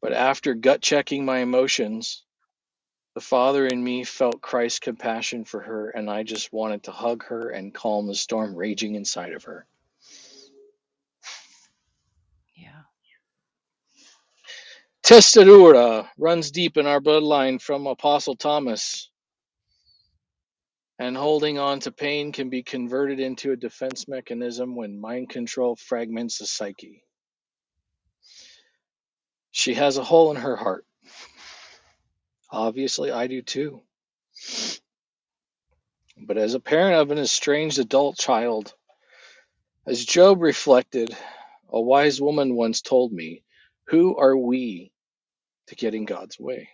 [0.00, 2.22] But after gut checking my emotions,
[3.16, 7.24] the father in me felt Christ's compassion for her, and I just wanted to hug
[7.24, 9.66] her and calm the storm raging inside of her.
[12.54, 12.82] Yeah.
[15.02, 19.10] Testadura runs deep in our bloodline from Apostle Thomas,
[20.98, 25.76] and holding on to pain can be converted into a defense mechanism when mind control
[25.76, 27.02] fragments the psyche.
[29.50, 30.86] She has a hole in her heart.
[32.50, 33.82] Obviously, I do too.
[36.18, 38.74] But as a parent of an estranged adult child,
[39.86, 41.16] as Job reflected,
[41.68, 43.44] a wise woman once told me,
[43.88, 44.92] Who are we
[45.66, 46.70] to get in God's way?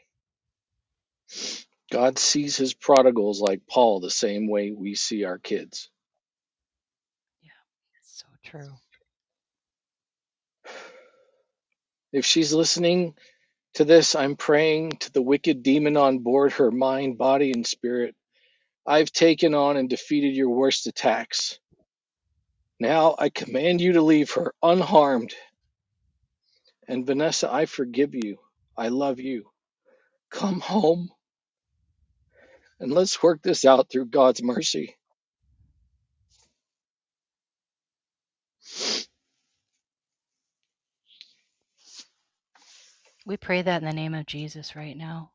[1.93, 5.91] God sees his prodigals like Paul the same way we see our kids.
[7.43, 7.51] Yeah,
[8.03, 8.71] so true.
[12.15, 13.15] If she's listening
[13.75, 18.17] to this, I'm praying to the wicked demon on board her mind, body, and spirit.
[18.87, 21.59] I've taken on and defeated your worst attacks.
[22.81, 25.35] Now I command you to leave her unharmed.
[26.89, 28.39] And Vanessa, I forgive you.
[28.79, 29.51] I love you.
[30.31, 31.11] Come home
[32.83, 34.97] and let's work this out through God's mercy.
[43.27, 45.33] We pray that in the name of Jesus right now.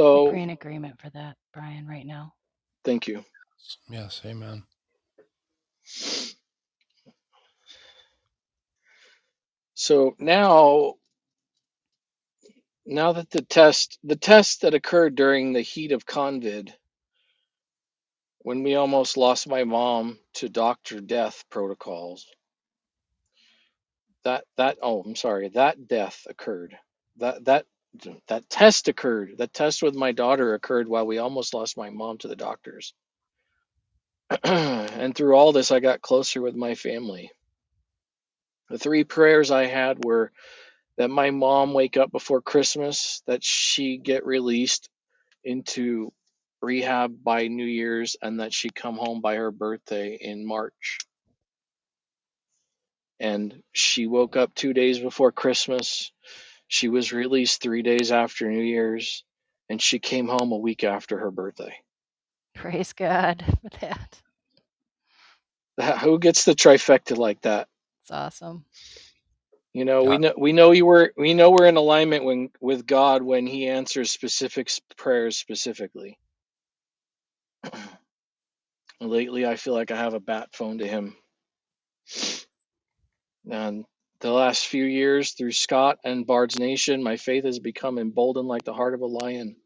[0.00, 2.34] So we So, pray in agreement for that, Brian, right now.
[2.84, 3.24] thank you.
[3.90, 4.64] Yes, amen.
[9.74, 10.94] So now,
[12.86, 16.72] now that the test, the test that occurred during the heat of COVID,
[18.40, 22.26] when we almost lost my mom to doctor death protocols,
[24.24, 26.76] that that oh, I'm sorry, that death occurred.
[27.18, 27.66] That that
[28.28, 29.34] that test occurred.
[29.38, 32.94] That test with my daughter occurred while we almost lost my mom to the doctors.
[34.44, 37.30] and through all this, I got closer with my family.
[38.70, 40.32] The three prayers I had were
[40.96, 44.88] that my mom wake up before Christmas, that she get released
[45.44, 46.12] into
[46.62, 50.98] rehab by New Year's, and that she come home by her birthday in March.
[53.20, 56.12] And she woke up two days before Christmas.
[56.68, 59.24] She was released three days after New Year's,
[59.68, 61.74] and she came home a week after her birthday.
[62.54, 64.20] Praise God for that.
[66.00, 67.68] Who gets the trifecta like that?
[68.02, 68.64] It's awesome.
[69.74, 72.86] You know, we know we know you were we know we're in alignment when with
[72.86, 76.16] God when He answers specific prayers specifically.
[79.00, 81.16] Lately, I feel like I have a bat phone to Him.
[83.50, 83.84] And
[84.20, 88.62] the last few years through Scott and Bard's Nation, my faith has become emboldened like
[88.62, 89.56] the heart of a lion.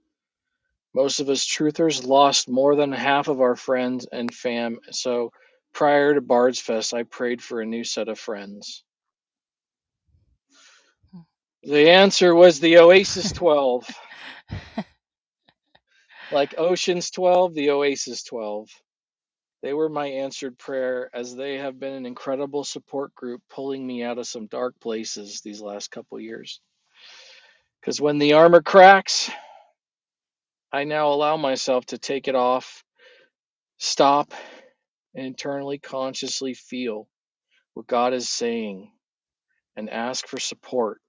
[0.95, 4.79] Most of us truthers lost more than half of our friends and fam.
[4.91, 5.33] So
[5.75, 8.85] prior to Bard's Fest, I prayed for a new set of friends.
[11.65, 13.89] The answer was the Oasis 12.
[16.31, 18.69] like Oceans 12, the Oasis 12.
[19.63, 24.05] They were my answered prayer as they have been an incredible support group pulling me
[24.05, 26.61] out of some dark places these last couple years.
[27.81, 29.31] Because when the armor cracks,
[30.73, 32.85] I now allow myself to take it off,
[33.79, 34.35] stop,
[35.15, 37.09] and internally consciously feel
[37.75, 38.93] what God is saying
[39.77, 41.01] and ask for support.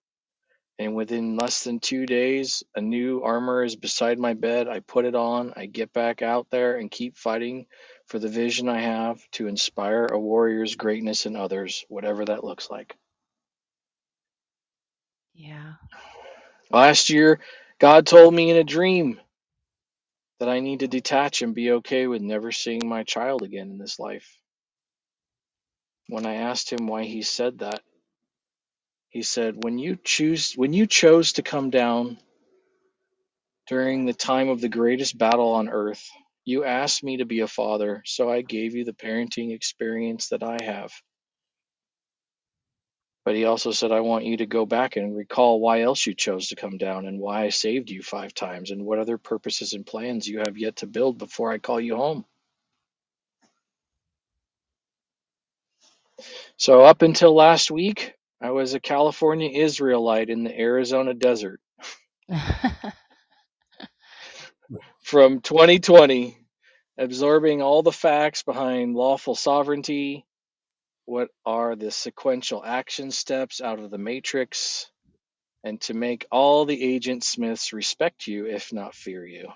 [0.79, 4.69] And within less than two days, a new armor is beside my bed.
[4.69, 7.65] I put it on, I get back out there and keep fighting
[8.05, 12.69] for the vision I have to inspire a warrior's greatness in others, whatever that looks
[12.69, 12.95] like.
[15.33, 15.73] Yeah.
[16.71, 17.41] Last year,
[17.79, 19.19] God told me in a dream
[20.39, 23.77] that I need to detach and be okay with never seeing my child again in
[23.77, 24.37] this life.
[26.07, 27.81] When I asked him why he said that,
[29.09, 32.19] he said, "When you choose when you chose to come down
[33.67, 36.05] during the time of the greatest battle on earth,
[36.45, 40.43] you asked me to be a father, so I gave you the parenting experience that
[40.43, 40.91] I have."
[43.23, 46.15] But he also said, I want you to go back and recall why else you
[46.15, 49.73] chose to come down and why I saved you five times and what other purposes
[49.73, 52.25] and plans you have yet to build before I call you home.
[56.57, 61.59] So, up until last week, I was a California Israelite in the Arizona desert.
[65.03, 66.37] From 2020,
[66.97, 70.25] absorbing all the facts behind lawful sovereignty,
[71.05, 74.89] what are the sequential action steps out of the matrix,
[75.63, 79.49] and to make all the agent Smiths respect you, if not fear you.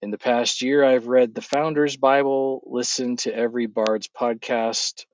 [0.00, 5.04] In the past year, I've read the Founders Bible, listened to every Bard's podcast,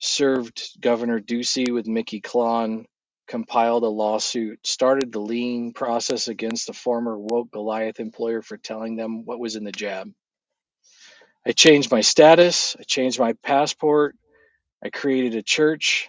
[0.00, 2.84] served Governor Ducey with Mickey Klon,
[3.26, 8.96] compiled a lawsuit, started the lien process against the former woke Goliath employer for telling
[8.96, 10.10] them what was in the jab.
[11.46, 14.16] I changed my status, I changed my passport,
[14.82, 16.08] I created a church,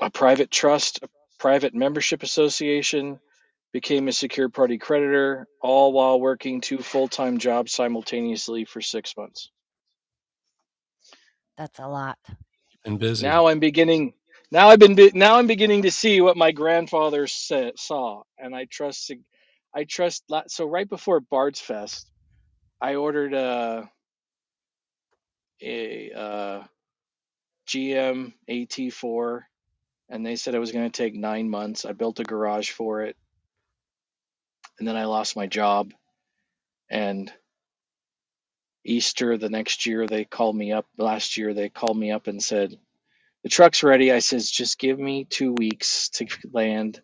[0.00, 1.08] a private trust, a
[1.38, 3.18] private membership association,
[3.72, 9.16] became a secure party creditor, all while working two full time jobs simultaneously for six
[9.16, 9.50] months.
[11.58, 12.18] That's a lot.
[12.84, 13.26] Been busy.
[13.26, 14.14] Now I'm beginning.
[14.52, 18.66] Now I've been now I'm beginning to see what my grandfather sa- saw, and I
[18.66, 19.12] trust.
[19.74, 20.24] I trust.
[20.48, 22.10] So right before Bard's Fest,
[22.80, 23.84] I ordered uh,
[25.62, 26.70] a uh, a, a
[27.68, 29.42] GM AT4,
[30.10, 31.84] and they said it was going to take nine months.
[31.84, 33.16] I built a garage for it,
[34.78, 35.92] and then I lost my job,
[36.90, 37.32] and
[38.84, 40.86] Easter the next year they called me up.
[40.98, 42.76] Last year they called me up and said
[43.44, 44.12] the truck's ready.
[44.12, 47.02] I says just give me two weeks to land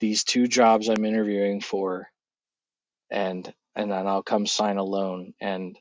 [0.00, 2.08] these two jobs I'm interviewing for,
[3.10, 5.34] and and then I'll come sign a loan.
[5.40, 5.78] And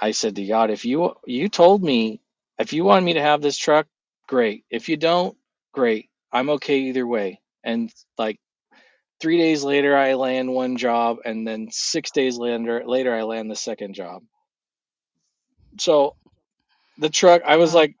[0.00, 2.20] I said to God, if you you told me
[2.58, 3.86] if you want me to have this truck,
[4.28, 4.64] great.
[4.70, 5.36] If you don't,
[5.74, 6.10] great.
[6.32, 7.40] I'm okay either way.
[7.64, 8.40] And like
[9.22, 13.48] three days later, I land one job, and then six days later, later I land
[13.48, 14.24] the second job.
[15.78, 16.16] So
[16.98, 17.94] the truck, I was like,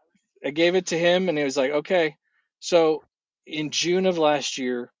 [0.44, 2.16] I gave it to him, and he was like, okay.
[2.58, 3.04] So
[3.46, 4.92] in June of last year,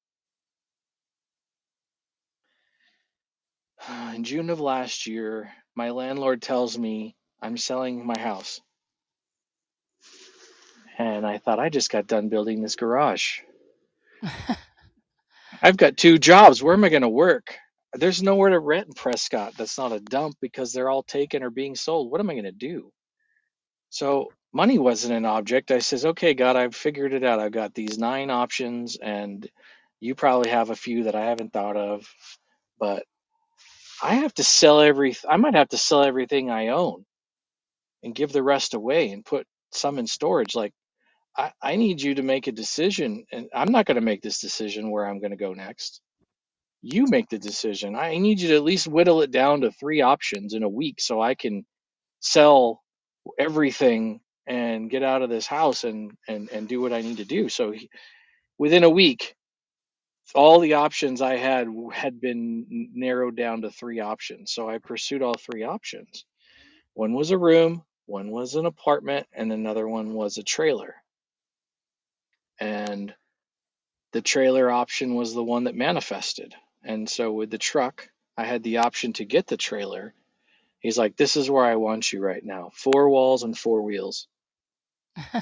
[4.14, 8.60] in June of last year, my landlord tells me I'm selling my house.
[10.98, 13.40] And I thought I just got done building this garage.
[15.62, 16.62] I've got two jobs.
[16.62, 17.56] Where am I going to work?
[17.94, 21.50] There's nowhere to rent in Prescott that's not a dump because they're all taken or
[21.50, 22.10] being sold.
[22.12, 22.92] What am I going to do?
[23.90, 25.70] So money wasn't an object.
[25.70, 27.40] I says, okay, God, I've figured it out.
[27.40, 29.48] I've got these nine options, and
[30.00, 32.06] you probably have a few that I haven't thought of,
[32.78, 33.04] but
[34.02, 35.16] I have to sell every.
[35.28, 37.04] I might have to sell everything I own
[38.04, 40.54] and give the rest away and put some in storage.
[40.56, 40.72] Like
[41.36, 44.40] I, I need you to make a decision, and I'm not going to make this
[44.40, 46.02] decision where I'm going to go next.
[46.82, 47.96] You make the decision.
[47.96, 51.00] I need you to at least whittle it down to three options in a week
[51.00, 51.64] so I can
[52.20, 52.82] sell
[53.38, 57.24] everything and get out of this house and and and do what I need to
[57.24, 57.48] do.
[57.48, 57.90] So he,
[58.58, 59.34] within a week,
[60.34, 64.52] all the options I had had been narrowed down to three options.
[64.54, 66.26] So I pursued all three options.
[66.94, 70.96] One was a room, One was an apartment, and another one was a trailer.
[72.62, 73.14] And
[74.12, 76.54] the trailer option was the one that manifested.
[76.84, 80.14] And so with the truck, I had the option to get the trailer.
[80.80, 84.28] He's like, This is where I want you right now four walls and four wheels.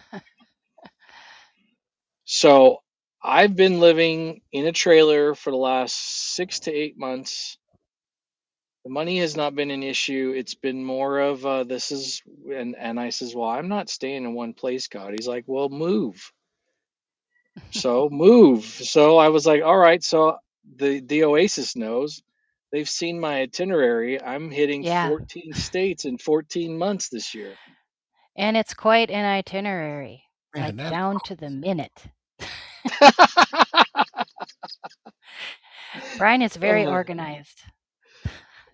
[2.26, 2.82] So
[3.22, 5.96] I've been living in a trailer for the last
[6.34, 7.58] six to eight months.
[8.84, 10.34] The money has not been an issue.
[10.36, 12.22] It's been more of uh, this is,
[12.54, 15.12] and and I says, well, I'm not staying in one place, God.
[15.12, 16.32] He's like, well, move.
[17.70, 18.64] So move.
[18.64, 20.02] So I was like, all right.
[20.02, 20.38] So
[20.76, 22.22] the the Oasis knows.
[22.72, 24.22] They've seen my itinerary.
[24.22, 25.08] I'm hitting yeah.
[25.08, 27.58] 14 states in 14 months this year.
[28.36, 32.04] And it's quite an itinerary, Man, like that's down to the minute.
[36.16, 37.62] Brian is very Uh, organized,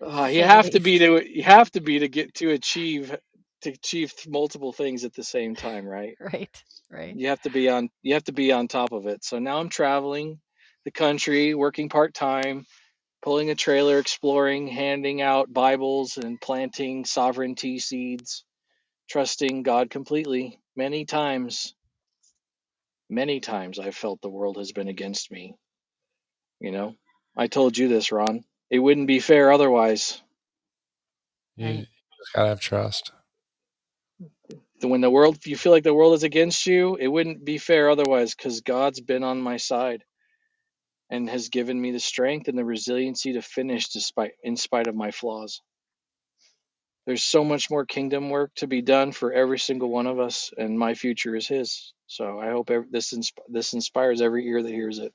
[0.01, 3.15] Uh, you have to be to you have to be to get to achieve
[3.61, 6.15] to achieve multiple things at the same time, right?
[6.21, 7.15] Right, right.
[7.15, 9.23] You have to be on you have to be on top of it.
[9.23, 10.39] So now I'm traveling
[10.85, 12.65] the country, working part time,
[13.23, 18.45] pulling a trailer, exploring, handing out Bibles and planting sovereignty seeds,
[19.09, 20.59] trusting God completely.
[20.75, 21.75] Many times,
[23.09, 25.55] many times I've felt the world has been against me,
[26.59, 26.95] you know.
[27.37, 28.43] I told you this, Ron.
[28.69, 30.21] It wouldn't be fair otherwise.
[31.57, 31.87] you, you
[32.19, 33.11] just gotta have trust.
[34.81, 37.89] When the world you feel like the world is against you it wouldn't be fair
[37.89, 40.03] otherwise because god's been on my side
[41.09, 44.95] and has given me the strength and the resiliency to finish despite in spite of
[44.95, 45.61] my flaws.
[47.05, 50.51] There's so much more kingdom work to be done for every single one of us
[50.57, 51.93] and my future is his.
[52.07, 55.13] So i hope ev- this insp- this inspires every ear that hears it.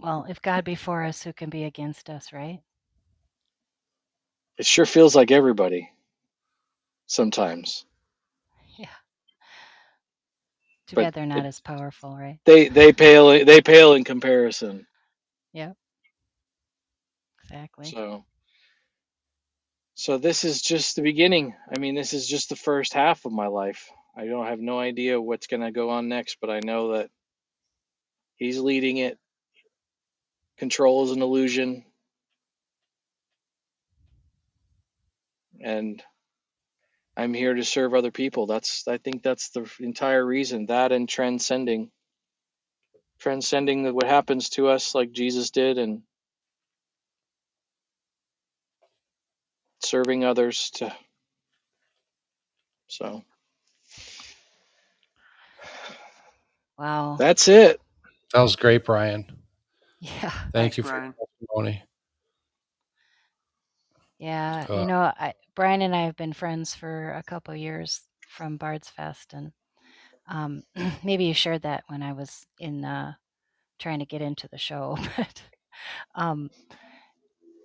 [0.00, 2.60] Well, if God be for us, who can be against us, right?
[4.58, 5.90] it sure feels like everybody
[7.12, 7.86] sometimes
[8.78, 8.88] Yeah.
[10.86, 12.40] Too but bad they're not it, as powerful, right?
[12.46, 14.86] they they pale they pale in comparison
[15.52, 15.76] Yep,
[17.42, 17.98] exactly.
[17.98, 18.24] so
[19.94, 21.54] So this is just the beginning.
[21.74, 23.90] I mean, this is just the first half of my life.
[24.16, 27.10] I don't have no idea what's going to go on next, but I know that
[28.36, 29.18] he's leading it.
[30.58, 31.84] Control is an illusion,
[35.62, 36.02] and
[37.16, 38.46] I'm here to serve other people.
[38.46, 40.66] That's I think that's the entire reason.
[40.66, 41.90] That and transcending,
[43.20, 46.02] transcending what happens to us, like Jesus did, and
[49.84, 50.70] serving others.
[50.76, 50.94] To
[52.88, 53.22] so
[56.78, 57.18] Wow.
[57.18, 57.80] that's it.
[58.34, 59.26] That was great, Brian.
[60.00, 60.32] Yeah.
[60.52, 61.14] Thank Thanks, you for Brian.
[61.18, 61.84] your testimony.
[64.22, 64.66] Yeah.
[64.70, 68.56] Uh, You know, I, Brian and I have been friends for a couple years from
[68.56, 69.52] Bard's Fest, and
[70.28, 70.62] um,
[71.04, 73.14] maybe you shared that when I was in uh,
[73.78, 75.42] trying to get into the show, but
[76.14, 76.50] um,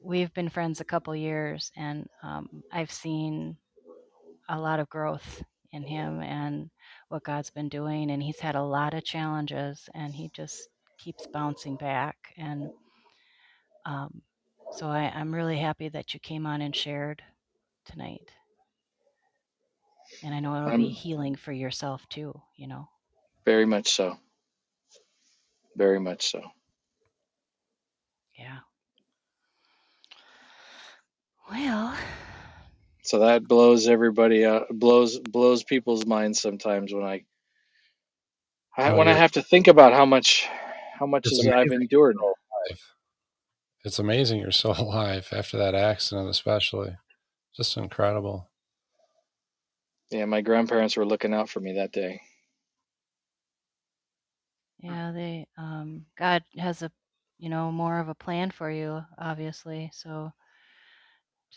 [0.04, 3.58] we've been friends a couple years, and um, I've seen
[4.50, 6.72] a lot of growth in him and
[7.10, 11.28] what God's been doing, and he's had a lot of challenges, and he just keeps
[11.28, 12.72] bouncing back, and
[13.86, 14.22] um,
[14.72, 17.24] so I, I'm really happy that you came on and shared
[17.86, 18.32] tonight.
[20.24, 22.88] And I know it'll be I'm healing for yourself too, you know.
[23.46, 24.18] very much so.
[25.76, 26.42] Very much so.
[28.38, 28.60] Yeah.
[31.50, 31.96] Well,
[33.04, 37.24] So that blows everybody out, blows blows people's minds sometimes when I,
[38.78, 40.48] I oh, when I have to think about how much
[41.00, 41.90] how much It's I've endured.
[41.92, 42.34] you're still
[42.70, 42.80] alive.
[43.88, 46.98] It's amazing you're still alive after that accident, especially.
[47.58, 48.50] Just incredible.
[50.12, 52.22] Yeah, my grandparents were looking out for me that day.
[54.80, 56.92] yeah, they um God has a
[57.40, 59.92] you know, more of a plan for you, obviously.
[59.94, 60.32] So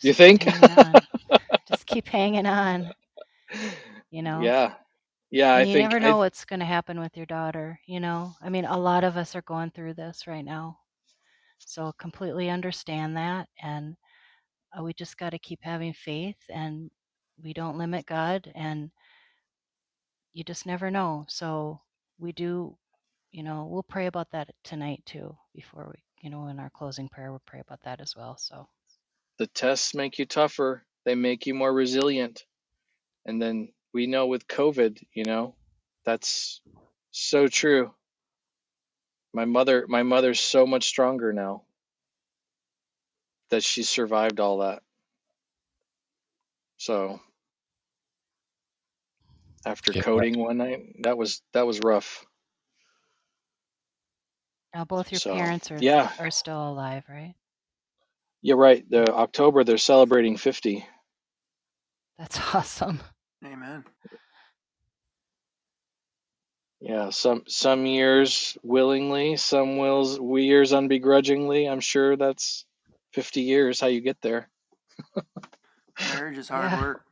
[0.03, 0.47] You think?
[1.69, 2.95] Just keep hanging on,
[4.11, 4.53] you know.
[4.53, 4.75] yeah,
[5.31, 5.55] yeah.
[5.55, 8.01] I And you think never I know what's going to happen with your daughter, you
[8.01, 8.37] know.
[8.43, 10.80] I mean, a lot of us are going through this right now.
[11.67, 13.97] So completely understand that and
[14.77, 16.91] uh, we just got to keep having faith and
[17.43, 18.91] we don't limit God and
[20.33, 21.25] you just never know.
[21.29, 21.81] So
[22.19, 22.77] we do,
[23.33, 27.09] you know, we'll pray about that tonight too before we, you know, in our closing
[27.09, 28.37] prayer we'll pray about that as well.
[28.37, 28.69] So
[29.39, 30.85] the tests make you tougher.
[31.05, 32.45] They make you more resilient.
[33.27, 35.57] And then we know with COVID, you know,
[36.05, 36.61] that's
[37.11, 37.93] so true.
[39.33, 41.63] My mother, my mother's so much stronger now
[43.51, 44.83] that she survived all that.
[46.79, 47.21] So
[49.67, 52.25] after Get coding one night, that was that was rough.
[54.75, 57.35] Now both your So parents are yeah, are still alive, right?
[58.43, 58.89] you're right.
[58.91, 60.87] The October they're celebrating 50.
[62.19, 63.01] That's awesome.
[63.45, 63.85] Amen.
[66.81, 71.71] Yeah, some some years willingly, some wills years unbegrudgingly.
[71.71, 72.65] I'm sure that's
[73.13, 74.49] 50 years how you get there.
[76.01, 76.79] Marriage is hard Yeah.
[76.81, 77.05] work.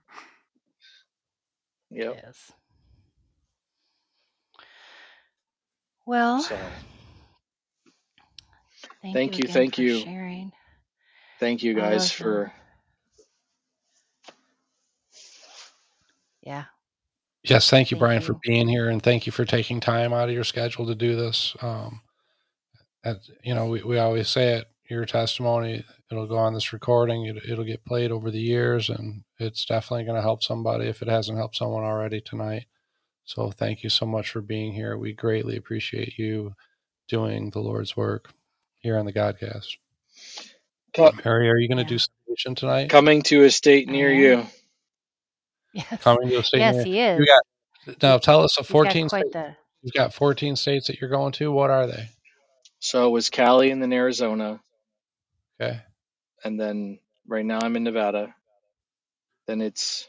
[1.91, 2.19] Yep.
[2.25, 2.53] Yes.
[6.07, 6.57] Well, So
[9.03, 9.99] thank, thank you, you, thank for you.
[10.01, 10.53] sharing
[11.39, 12.53] thank you guys for
[16.43, 16.65] yeah.
[17.49, 20.29] Yes, thank you, Thank Brian, for being here, and thank you for taking time out
[20.31, 21.57] of your schedule to do this.
[21.63, 22.03] Um,
[23.05, 24.67] and, you know, we, we always say it.
[24.91, 27.27] Your testimony, it'll go on this recording.
[27.27, 31.03] It, it'll get played over the years, and it's definitely going to help somebody if
[31.03, 32.67] it hasn't helped someone already tonight.
[33.25, 34.99] So, thank you so much for being here.
[34.99, 36.55] We greatly appreciate you
[37.09, 38.31] doing the Lord's work
[38.79, 39.77] here on the Godcast.
[40.95, 41.89] co- Harry, are you going to Yeah.
[41.89, 42.89] do salvation tonight?
[42.89, 44.13] coming to a state I near am.
[44.13, 44.47] you.
[45.75, 46.03] Yes.
[46.03, 47.21] Coming to a state Yes, he is.
[47.21, 48.19] You got now.
[48.19, 49.09] Tell us the He's got fourteen.
[49.09, 51.53] quite States, the you've got fourteen states that you're going to.
[51.53, 52.09] What are they?
[52.81, 54.61] So it was Cali and then Arizona,
[55.61, 55.81] Okay.
[56.45, 58.35] and then right now I'm in Nevada.
[59.47, 60.09] Then it's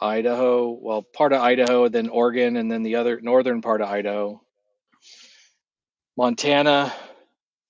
[0.00, 4.40] Idaho, well, part of Idaho, then Oregon, and then the other northern part of Idaho.
[6.16, 6.92] Montana,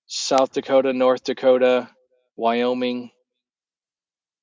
[0.07, 1.89] South Dakota, North Dakota,
[2.37, 3.11] Wyoming,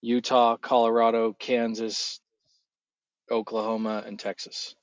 [0.01, 2.19] Utah, Colorado, Kansas,
[3.31, 4.75] Oklahoma, and Texas.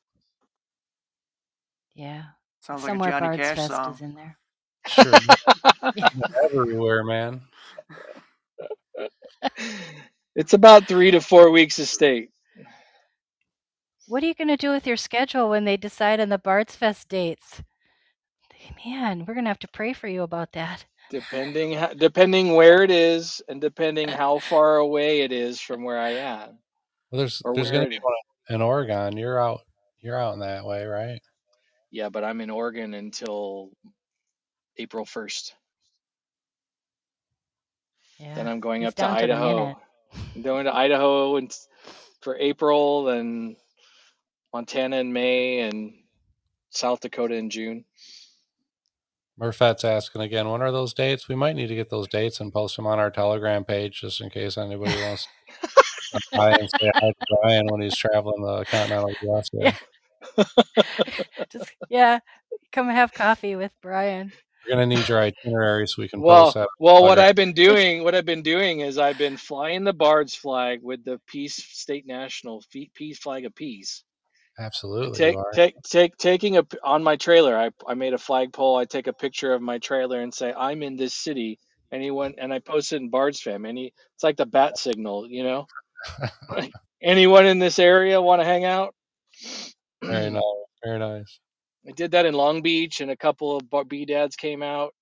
[1.94, 2.24] yeah.
[2.60, 3.90] Sounds like a Johnny Bard's Cash Fest song.
[3.90, 4.38] is in there.
[4.86, 5.26] Sure.
[6.44, 7.42] Everywhere, man.
[10.36, 12.30] it's about three to four weeks of state.
[14.06, 16.76] What are you going to do with your schedule when they decide on the Bards
[16.76, 17.62] Fest dates?
[18.84, 20.86] Man, we're going to have to pray for you about that.
[21.10, 25.98] depending depending where it is and depending uh, how far away it is from where
[25.98, 26.58] I am.
[27.10, 28.14] Well, there's Or there's going to be one
[28.52, 29.16] in Oregon.
[29.16, 29.60] You're out.
[30.00, 31.20] You're out in that way, right?
[31.90, 33.70] Yeah, but I'm in Oregon until
[34.76, 35.52] April 1st.
[38.18, 38.34] Yeah.
[38.34, 39.80] Then I'm going he's up to down to Idaho.
[40.34, 41.52] I'm going to Idaho and
[42.20, 43.56] for April then
[44.52, 45.94] Montana in May and
[46.70, 47.84] South Dakota in June.
[49.40, 50.48] Murphat's asking again.
[50.48, 51.26] When are those dates?
[51.26, 54.20] We might need to get those dates and post them on our Telegram page just
[54.20, 55.26] in case anybody wants
[55.62, 56.20] to
[56.60, 59.48] and say hi to Brian when he's traveling the continental U.S.
[59.52, 59.74] Yeah.
[61.50, 62.20] Just yeah,
[62.72, 64.32] come have coffee with Brian.
[64.66, 66.68] We're going to need your itinerary so we can Well, post that.
[66.78, 70.36] well, what I've been doing, what I've been doing is I've been flying the Bard's
[70.36, 72.62] flag with the Peace State National
[72.94, 74.04] Peace Flag of Peace.
[74.58, 75.16] Absolutely.
[75.16, 79.06] take take take taking a on my trailer I, I made a flagpole i take
[79.06, 81.58] a picture of my trailer and say i'm in this city
[81.92, 85.66] anyone and i posted in bard's fam any it's like the bat signal you know
[86.50, 86.72] Like,
[87.02, 88.94] anyone in this area want to hang out
[90.04, 90.42] Very nice.
[90.84, 91.40] Very nice.
[91.88, 94.94] i did that in long beach and a couple of b dads came out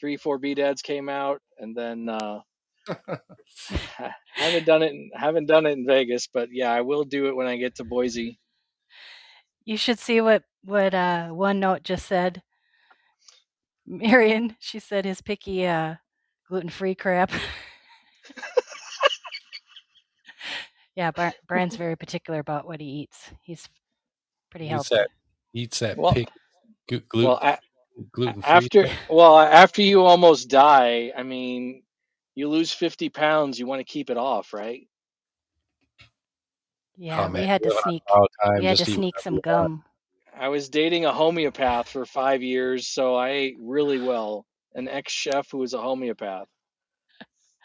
[0.00, 2.40] three four b dads came out and then uh
[4.34, 7.36] haven't done it in, haven't done it in vegas but yeah i will do it
[7.36, 8.38] when i get to boise
[9.64, 12.42] You should see what what uh one note just said.
[13.86, 15.96] Marion, she said his picky uh
[16.52, 17.30] gluten free crap.
[20.96, 23.30] yeah, Bar- Brian's very particular about what he eats.
[23.40, 23.66] He's
[24.50, 24.94] pretty Eats healthy.
[24.96, 25.08] that,
[25.54, 26.28] eats that Well- pig
[26.86, 27.58] gluten, well a-
[28.12, 28.50] gluten free.
[28.50, 31.82] after well after you almost die i mean
[32.34, 34.86] you lose 50 pounds you want to keep it off right
[36.98, 38.02] Yeah, Oh, we had to sneak.
[38.58, 39.84] We had to sneak some gum.
[40.36, 44.44] i was dating a homeopath for five years so i ate really well
[44.74, 46.48] an ex-chef who was a homeopath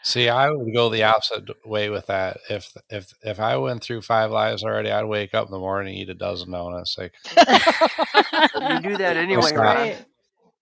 [0.02, 2.38] See, I would go the opposite way with that.
[2.48, 5.96] If if if I went through five lives already, I'd wake up in the morning
[5.96, 6.96] eat a dozen donuts.
[6.96, 9.52] Like You do that anyway.
[9.52, 10.04] Right.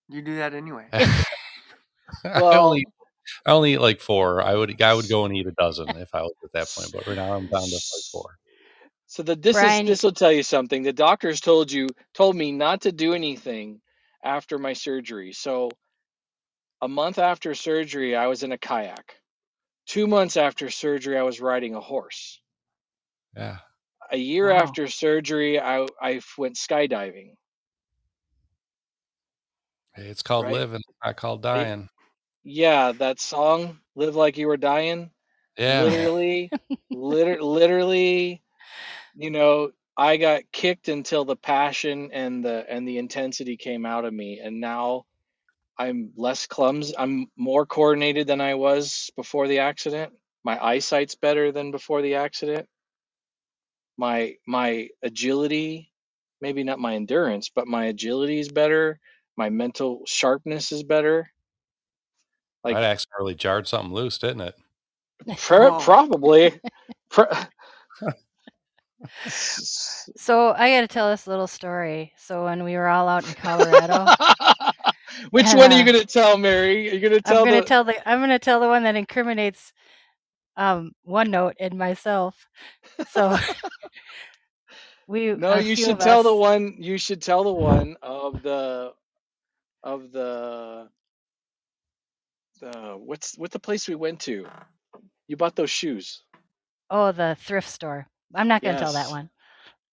[0.09, 0.87] You do that anyway.
[0.93, 2.87] I only
[3.45, 4.43] I only eat like four.
[4.43, 6.93] I would I would go and eat a dozen if I was at that point.
[6.93, 8.39] But right now I'm down to like four.
[9.07, 12.37] so the this Brian, is this will tell you something the doctors told you told
[12.37, 13.81] me not to do anything
[14.25, 15.71] after my surgery so
[16.83, 19.17] a month after surgery i was in a kayak
[19.87, 22.41] two months after surgery i was riding a horse
[23.37, 23.59] Yeah.
[24.11, 24.63] a year Wow.
[24.63, 27.35] after surgery I, I went skydiving
[29.95, 30.53] Hey, it's called Right.
[30.53, 31.89] living, I call dying.
[32.45, 35.11] yeah that song live like you were dying
[35.57, 35.85] Yeah.
[35.85, 36.51] Literally,
[36.91, 38.43] liter- literally,
[39.17, 44.05] you know, I got kicked until the passion and the and the intensity came out
[44.05, 45.07] of me, and now
[45.79, 46.95] I'm less clumsy.
[46.99, 50.13] I'm more coordinated than I was before the accident.
[50.45, 52.67] My eyesight's better than before the accident.
[53.99, 55.93] My my agility,
[56.41, 58.99] maybe not my endurance, but my agility is better.
[59.37, 61.31] My mental sharpness is better.
[62.65, 64.55] Like Might accidentally jarred something loose, didn't it?
[65.39, 65.81] Pro- Oh.
[65.81, 66.61] probably.
[67.11, 67.27] Pro-
[69.29, 72.13] So I got to tell this little story.
[72.17, 74.07] So when we were all out in Colorado,
[75.31, 76.91] Which one are you uh, gonna tell, Mary?
[76.91, 77.39] Are you gonna tell?
[77.39, 77.67] I'm gonna the?
[77.67, 79.73] tell the I'm gonna tell the one that incriminates
[80.57, 82.47] um OneNote and myself.
[83.11, 83.37] So
[85.07, 86.75] we no, you should tell the one.
[86.79, 88.93] You should tell the one of the,
[89.83, 90.89] of the,
[92.61, 94.47] the what's what the place we went to?
[95.29, 96.23] You bought those shoes.
[96.91, 98.07] Oh, the thrift store.
[98.35, 99.31] I'm not gonna tell that one.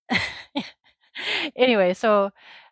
[1.56, 2.32] anyway, so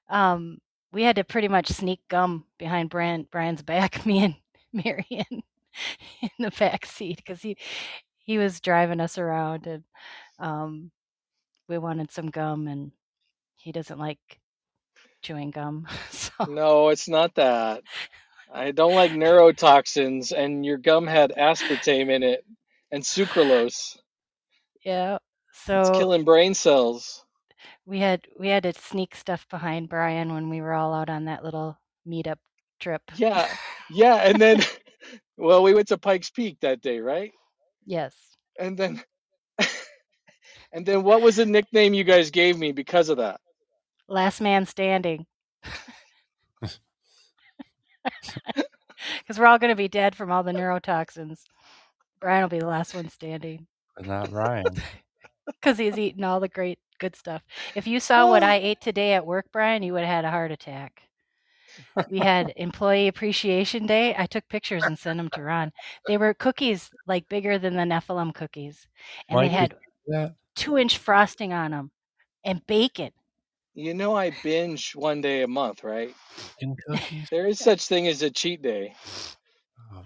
[0.10, 0.58] um,
[0.92, 4.36] we had to pretty much sneak gum behind Brian Brian's back, me and
[4.74, 5.44] Marion
[6.22, 7.58] in the back seat because he
[8.20, 9.84] he was driving us around and
[10.39, 10.92] um,
[11.68, 12.92] we wanted some gum and
[13.58, 14.20] he doesn't like
[15.22, 15.88] chewing gum.
[16.12, 17.84] So No, it's not that.
[18.54, 22.46] I don't like neurotoxins, and your gum had aspartame in it
[22.92, 23.98] and sucralose.
[24.84, 25.18] yeah,
[25.54, 27.26] So It's killing brain cells.
[27.86, 31.26] We had we had to sneak stuff behind Brian when we were all out on
[31.26, 32.39] that little meetup
[32.80, 33.03] trip.
[33.14, 33.47] Yeah,
[33.89, 34.62] yeah, and then,
[35.38, 37.32] well, we went to Pikes Peak that day, right?
[37.86, 38.38] Yes.
[38.59, 39.01] And then,
[40.74, 43.39] and then, what was the nickname you guys gave me because of that?
[44.07, 45.28] Last man standing.
[49.20, 51.43] Because we're all going to be dead from all the neurotoxins.
[52.20, 54.84] Brian will be the last one standing But not Ryan.
[55.45, 57.43] because he's eating all the great, good stuff.
[57.76, 60.32] If you saw what I ate today at work, Brian, you would have had a
[60.32, 61.04] heart attack.
[62.10, 64.16] We had Employee Appreciation Day.
[64.18, 65.72] I took pictures and sent them to Ron.
[66.08, 68.88] They were cookies like bigger than the Nephilim cookies,
[69.30, 69.76] and Why they had
[70.56, 71.91] two inch frosting on them
[72.45, 73.12] and bacon.
[73.74, 76.14] You know, I binge one day a month, right?
[76.60, 77.28] Chicken cookies?
[77.32, 78.95] There is such thing as a cheat day.
[79.93, 80.06] Oh, boy.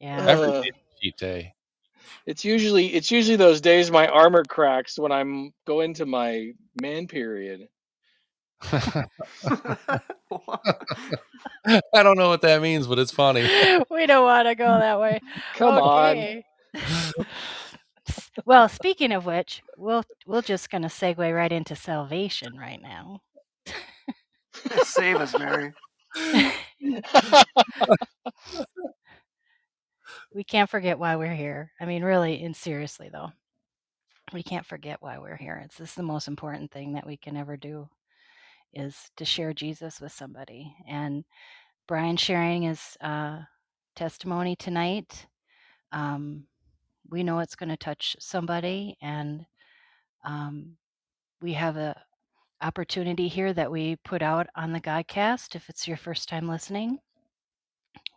[0.00, 0.26] Yeah.
[0.28, 1.55] Every Uh, day's a cheat day.
[2.26, 7.06] It's usually it's usually those days my armor cracks when I'm go into my man
[7.06, 7.68] period.
[8.62, 9.02] I
[12.02, 13.42] don't know what that means, but it's funny.
[13.90, 15.20] we don't want to go that way.
[15.54, 16.16] Come on.
[16.16, 16.44] okay.
[16.74, 17.12] S-
[18.44, 23.20] well, speaking of which, we'll we're just gonna segue right into salvation right now.
[24.82, 25.72] Save us, Mary.
[30.36, 31.72] We can't forget why we're here.
[31.80, 33.32] I mean, really and seriously though,
[34.34, 35.62] we can't forget why we're here.
[35.64, 37.88] It's this is the most important thing that we can ever do
[38.74, 40.76] is to share Jesus with somebody.
[40.86, 41.24] And
[41.88, 43.38] Brian sharing his uh,
[43.94, 45.26] testimony tonight.
[45.92, 46.44] Um,
[47.08, 49.46] we know it's going to touch somebody, and
[50.22, 50.76] um,
[51.40, 51.98] we have a
[52.60, 55.54] opportunity here that we put out on the Godcast.
[55.54, 56.98] If it's your first time listening,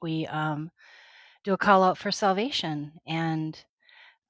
[0.02, 0.70] we um,
[1.50, 3.60] do a call out for salvation, and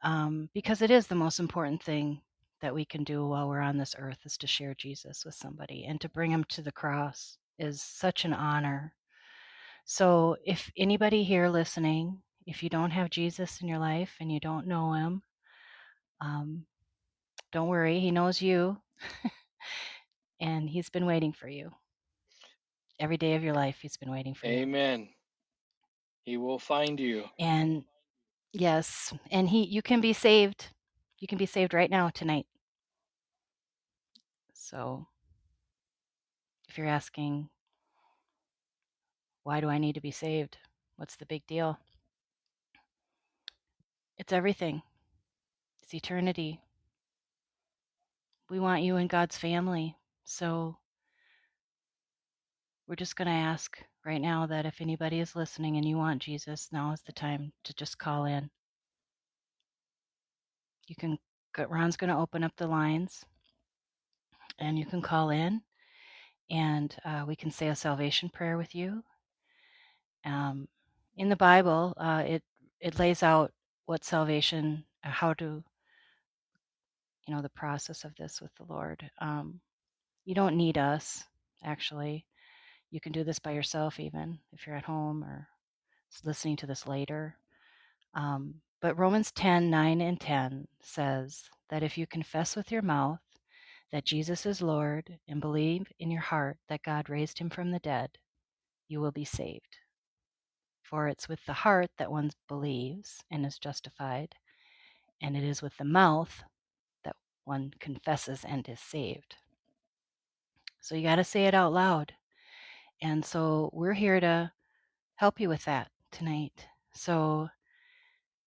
[0.03, 2.21] um, because it is the most important thing
[2.61, 5.83] that we can do while we're on this earth is to share Jesus with somebody
[5.85, 8.93] and to bring him to the cross is such an honor.
[9.83, 14.39] So, if anybody here listening, if you don't have Jesus in your life and you
[14.39, 15.21] don't know him,
[16.21, 16.65] um,
[17.51, 18.77] don't worry, he knows you
[20.39, 21.69] and he's been waiting for you.
[22.97, 24.53] Every day of your life, he's been waiting for you.
[24.53, 25.09] Amen.
[26.23, 27.25] He will find you.
[27.39, 27.83] And
[28.53, 30.67] yes, and he you can be saved.
[31.19, 32.45] You can be saved right now tonight.
[34.53, 35.07] So
[36.67, 37.49] if you're asking
[39.43, 40.57] why do I need to be saved?
[40.97, 41.79] What's the big deal?
[44.17, 44.83] It's everything.
[45.81, 46.59] It's eternity.
[48.49, 49.95] We want you in God's family.
[50.23, 50.77] So
[52.87, 56.19] we're just going to ask right now that if anybody is listening and you want
[56.19, 58.49] Jesus, now is the time to just call in.
[60.87, 61.19] You can,
[61.69, 63.23] Ron's going to open up the lines
[64.57, 65.61] and you can call in
[66.49, 69.03] and uh, we can say a salvation prayer with you.
[70.25, 70.67] Um,
[71.17, 72.43] in the Bible, uh, it,
[72.81, 73.51] it lays out
[73.85, 75.63] what salvation, uh, how to,
[77.27, 79.07] you know, the process of this with the Lord.
[79.21, 79.59] Um,
[80.25, 81.23] you don't need us,
[81.63, 82.25] actually.
[82.91, 85.47] You can do this by yourself, even if you're at home or
[86.23, 87.35] listening to this later.
[88.15, 93.19] Um, but Romans 10 9 and 10 says that if you confess with your mouth
[93.91, 97.79] that Jesus is Lord and believe in your heart that God raised him from the
[97.79, 98.09] dead,
[98.87, 99.77] you will be saved.
[100.83, 104.33] For it's with the heart that one believes and is justified,
[105.21, 106.43] and it is with the mouth
[107.03, 107.15] that
[107.45, 109.35] one confesses and is saved.
[110.81, 112.13] So you got to say it out loud.
[113.01, 114.51] And so we're here to
[115.15, 116.65] help you with that tonight.
[116.93, 117.49] So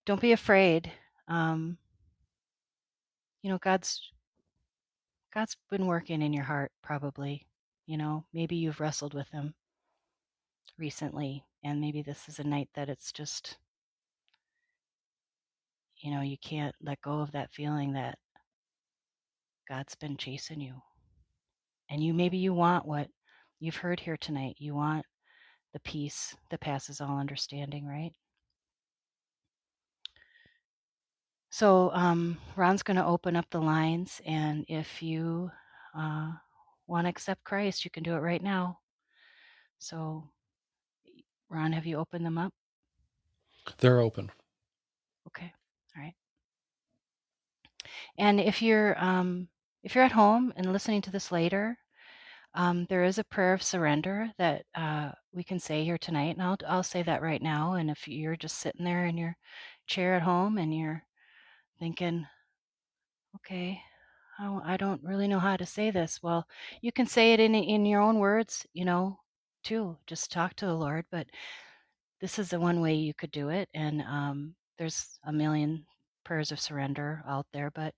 [0.05, 0.91] don't be afraid.
[1.29, 1.79] Um,
[3.43, 4.13] you know, God's
[5.33, 7.47] God's been working in your heart probably.
[7.87, 9.55] You know, maybe you've wrestled with him
[10.79, 13.57] recently and maybe this is a night that it's just
[16.03, 18.19] you know, you can't let go of that feeling that
[19.69, 20.75] God's been chasing you.
[21.89, 23.09] And you maybe you want what
[23.63, 24.57] you've heard here tonight.
[24.59, 25.07] You want
[25.73, 28.13] the peace that passes all understanding, right?
[31.51, 35.49] So um, Ron's going to open up the lines, and if you
[35.97, 36.33] uh,
[36.89, 38.81] want to accept Christ, you can do it right now.
[39.79, 40.25] So,
[41.49, 42.53] Ron, have you opened them up?
[43.79, 44.31] They're open.
[45.29, 45.53] Okay,
[45.97, 46.15] all right.
[48.19, 49.47] And if you're um,
[49.85, 51.79] if you're at home and listening to this later,
[52.55, 56.43] um, there is a prayer of surrender that uh, we can say here tonight, and
[56.43, 57.75] I'll I'll say that right now.
[57.75, 59.37] And if you're just sitting there in your
[59.87, 61.03] chair at home and you're
[61.79, 62.27] thinking,
[63.37, 63.81] okay,
[64.39, 66.47] I, don't really know how to say this, well,
[66.81, 69.19] you can say it in in your own words, you know,
[69.65, 69.97] too.
[70.07, 71.07] Just talk to the Lord.
[71.11, 71.27] But
[72.21, 75.87] this is the one way you could do it, and um, there's a million
[76.25, 77.95] prayers of surrender out there, but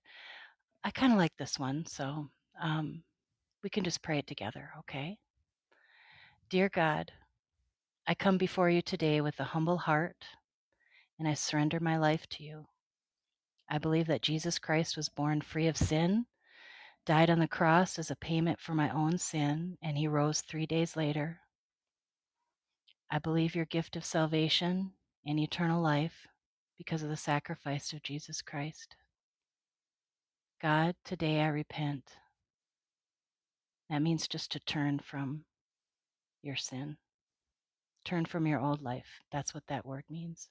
[0.83, 2.29] I kind of like this one, so
[2.61, 3.03] um,
[3.65, 5.17] we can just pray it together, okay?
[6.51, 7.11] Dear God,
[8.05, 10.23] I come before you today with a humble heart,
[11.17, 12.67] and I surrender my life to you.
[13.67, 16.27] I believe that Jesus Christ was born free of sin,
[17.07, 20.67] died on the cross as a payment for my own sin, and he rose three
[20.67, 21.39] days later.
[23.09, 24.91] I believe your gift of salvation
[25.25, 26.27] and eternal life
[26.77, 28.95] because of the sacrifice of Jesus Christ.
[30.61, 32.11] God, today I repent.
[33.89, 35.45] That means just to turn from
[36.41, 36.97] your sin,
[38.03, 39.21] turn from your old life.
[39.31, 40.49] That's what that word means.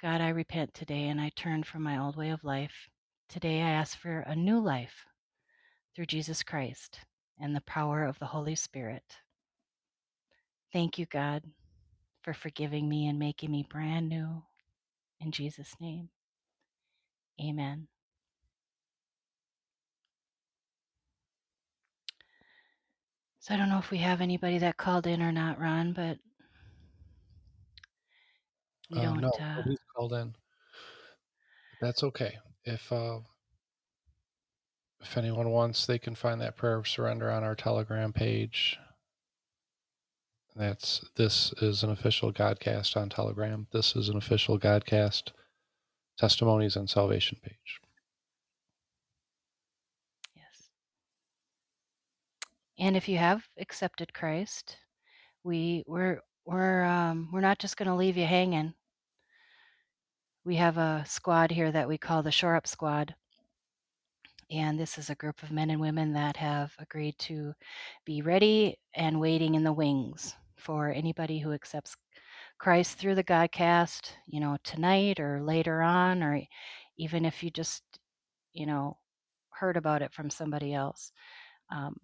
[0.00, 2.88] God, I repent today and I turn from my old way of life.
[3.28, 5.06] Today I ask for a new life
[5.94, 7.00] through Jesus Christ
[7.40, 9.04] and the power of the Holy Spirit.
[10.72, 11.44] Thank you, God,
[12.22, 14.42] for forgiving me and making me brand new.
[15.20, 16.08] In Jesus' name,
[17.40, 17.88] amen.
[23.42, 26.16] So I don't know if we have anybody that called in or not, Ron, but
[28.88, 29.20] we Uh, don't.
[29.20, 30.36] no, uh, nobody's called in.
[31.80, 32.38] That's okay.
[32.64, 33.18] If uh,
[35.00, 38.78] if anyone wants, they can find that prayer of surrender on our Telegram page.
[40.54, 43.66] That's this is an official Godcast on Telegram.
[43.72, 45.32] This is an official Godcast
[46.16, 47.80] testimonies and salvation page.
[52.82, 54.76] And if you have accepted Christ,
[55.44, 58.74] we we're we're um, we're not just going to leave you hanging.
[60.44, 63.14] We have a squad here that we call the Shore Up Squad,
[64.50, 67.52] and this is a group of men and women that have agreed to
[68.04, 71.94] be ready and waiting in the wings for anybody who accepts
[72.58, 76.42] Christ through the Godcast, you know, tonight or later on, or
[76.98, 77.84] even if you just,
[78.52, 78.98] you know,
[79.50, 81.12] heard about it from somebody else.
[81.70, 81.94] Um,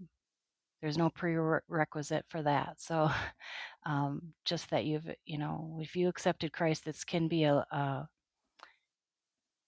[0.81, 2.77] there's no prerequisite for that.
[2.79, 3.11] So,
[3.87, 8.09] um, just that you've, you know, if you accepted Christ, this can be a, a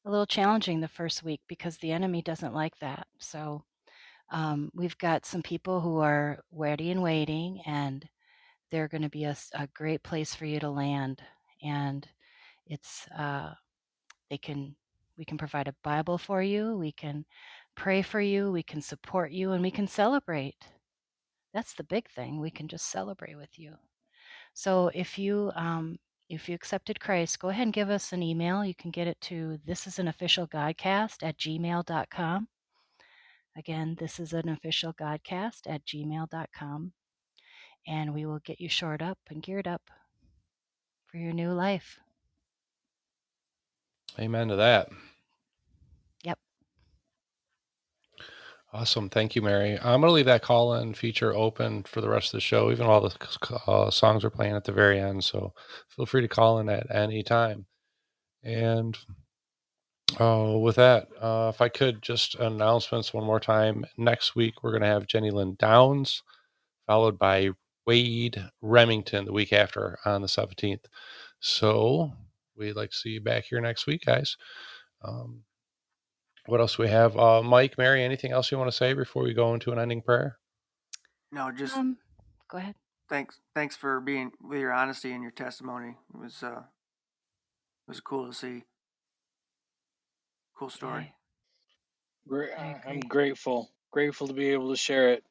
[0.06, 3.06] a little challenging the first week because the enemy doesn't like that.
[3.18, 3.64] So,
[4.30, 8.08] um, we've got some people who are ready and waiting, and
[8.70, 11.20] they're going to be a, a, great place for you to land.
[11.62, 12.06] And
[12.66, 13.52] it's uh,
[14.30, 14.76] they can
[15.18, 17.24] we can provide a Bible for you, we can
[17.74, 20.56] pray for you, we can support you, and we can celebrate.
[21.52, 22.40] That's the big thing.
[22.40, 23.74] We can just celebrate with you.
[24.54, 25.98] So if you um,
[26.28, 28.64] if you accepted Christ, go ahead and give us an email.
[28.64, 32.48] You can get it to this is an official godcast at gmail.com.
[33.56, 36.92] Again, this is an official godcast at gmail.com.
[37.86, 39.82] And we will get you shored up and geared up
[41.06, 41.98] for your new life.
[44.18, 44.90] Amen to that.
[48.72, 49.08] Awesome.
[49.10, 49.76] Thank you, Mary.
[49.78, 52.70] I'm going to leave that call in feature open for the rest of the show,
[52.70, 55.24] even while the uh, songs are playing at the very end.
[55.24, 55.52] So
[55.88, 57.66] feel free to call in at any time.
[58.44, 58.96] And
[60.20, 63.84] uh, with that, uh, if I could just announcements one more time.
[63.96, 66.22] Next week, we're going to have Jenny Lynn Downs,
[66.86, 67.50] followed by
[67.86, 70.84] Wade Remington the week after on the 17th.
[71.40, 72.12] So
[72.56, 74.36] we'd like to see you back here next week, guys.
[75.02, 75.42] Um,
[76.50, 77.16] what else we have?
[77.18, 80.02] Uh, Mike, Mary, anything else you want to say before we go into an ending
[80.02, 80.38] prayer?
[81.32, 81.98] No, just Um,
[82.50, 82.76] go ahead.
[83.10, 85.96] thanks thanks for being with your honesty and your testimony.
[86.14, 86.82] It was uh it
[87.88, 88.64] was cool to see.
[90.58, 91.14] Cool story.
[92.28, 92.50] Great.
[92.58, 95.24] I I'm grateful, grateful to be able to share it.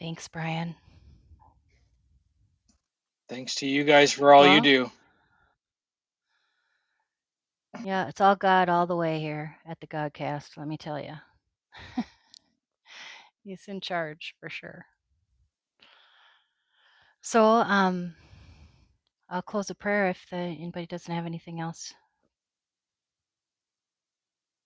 [0.00, 0.76] Thanks, Brian.
[3.28, 4.90] Thanks to you guys for all you do.
[7.82, 11.14] Yeah, it's all God all the way here at the Godcast, let me tell you.
[13.44, 14.86] He's in charge for sure.
[17.22, 18.14] So, um,
[19.28, 21.92] I'll close a prayer if the, anybody doesn't have anything else.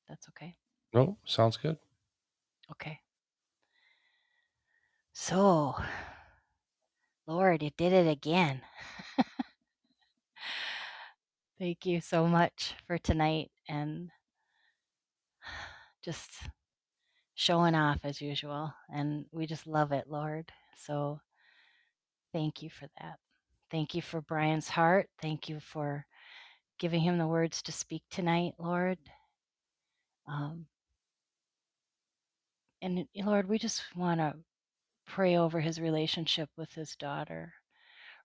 [0.08, 0.56] That's okay.
[0.92, 1.76] No, sounds good.
[2.72, 2.98] Okay.
[5.12, 5.74] So,
[7.26, 8.60] Lord, you did it again.
[11.58, 14.10] Thank you so much for tonight and
[16.04, 16.30] just
[17.34, 18.72] showing off as usual.
[18.92, 20.52] And we just love it, Lord.
[20.76, 21.20] So,
[22.32, 23.18] thank you for that.
[23.70, 25.08] Thank you for Brian's heart.
[25.20, 26.06] Thank you for
[26.78, 28.98] giving him the words to speak tonight, Lord.
[30.28, 30.66] Um,
[32.82, 34.34] and Lord, we just want to
[35.06, 37.52] pray over his relationship with his daughter.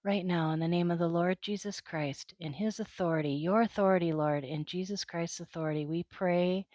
[0.06, 4.12] Right now, in the name of the Lord Jesus Christ, in his authority, your authority,
[4.12, 6.66] Lord, in Jesus Christ's authority, we pray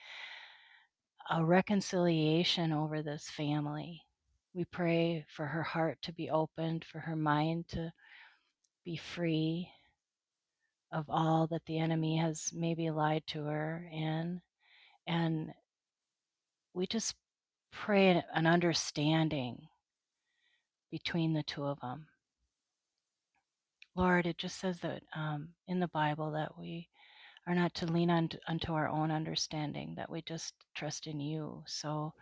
[1.31, 4.01] a reconciliation over this family.
[4.55, 7.93] We pray for her heart to be opened, for her mind to
[8.83, 9.68] be free
[10.91, 14.41] of all that the enemy has maybe lied to her in.
[15.07, 15.53] And
[16.72, 17.14] we just
[17.72, 19.68] pray an- an understanding
[20.91, 22.07] between the two of them.
[23.99, 26.88] Lord, it just says that um, in the Bible that we
[27.49, 31.64] are not to lean on unto our own understanding, that we just trust in you.
[31.66, 32.14] So,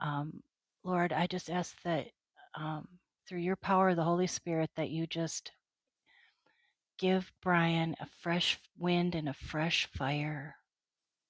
[0.00, 0.42] um,
[0.82, 2.08] Lord, I just ask that
[2.56, 2.88] um,
[3.28, 5.52] through your power of the Holy Spirit, that you just
[6.98, 10.56] give Brian a fresh wind and a fresh fire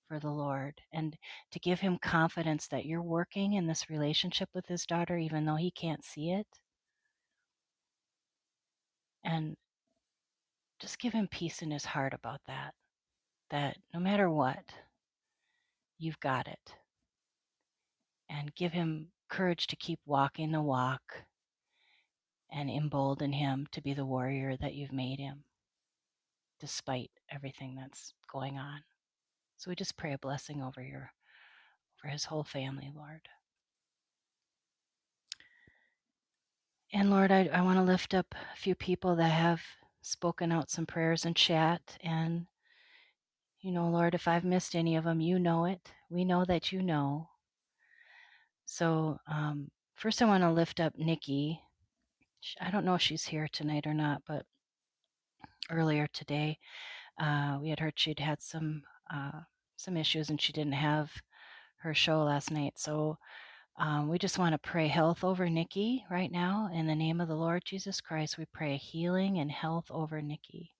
[0.09, 1.15] for the Lord, and
[1.51, 5.57] to give him confidence that you're working in this relationship with his daughter, even though
[5.57, 6.47] he can't see it.
[9.25, 9.57] And
[10.85, 12.75] just give him peace in his heart about that.
[13.49, 14.63] That no matter what,
[15.99, 16.75] you've got it.
[18.29, 21.01] And give him courage to keep walking the walk
[22.53, 25.45] and embolden him to be the warrior that you've made him,
[26.61, 28.81] despite everything that's going on.
[29.57, 31.11] So we just pray a blessing over your
[31.99, 33.23] over his whole family, Lord.
[36.93, 39.63] And Lord, I, I want to lift up a few people that have
[40.05, 41.97] spoken out some prayers in chat.
[42.03, 42.47] And,
[43.61, 45.93] you know, Lord, if I've missed any of them, you know it.
[46.11, 47.29] We know that you know.
[48.67, 51.61] So, um, first, I want to lift up Nikki.
[52.61, 54.45] I don't know if she's here tonight or not, but
[55.71, 56.59] earlier today,
[57.19, 58.83] uh, we had heard she'd had some
[59.13, 59.41] uh,
[59.77, 61.11] some issues and she didn't have
[61.79, 62.75] her show last night.
[62.77, 63.19] So,
[63.79, 66.71] um, we just want to pray health over Nikki right now.
[66.73, 70.73] In the name of the Lord Jesus Christ, we pray healing and health over Nikki.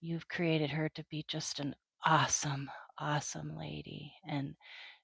[0.00, 4.12] You've created her to be just an awesome, awesome lady.
[4.28, 4.54] And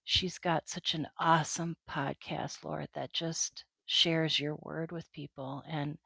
[0.05, 5.63] she's got such an awesome podcast, Lord, that just shares your word with people.
[5.69, 5.97] And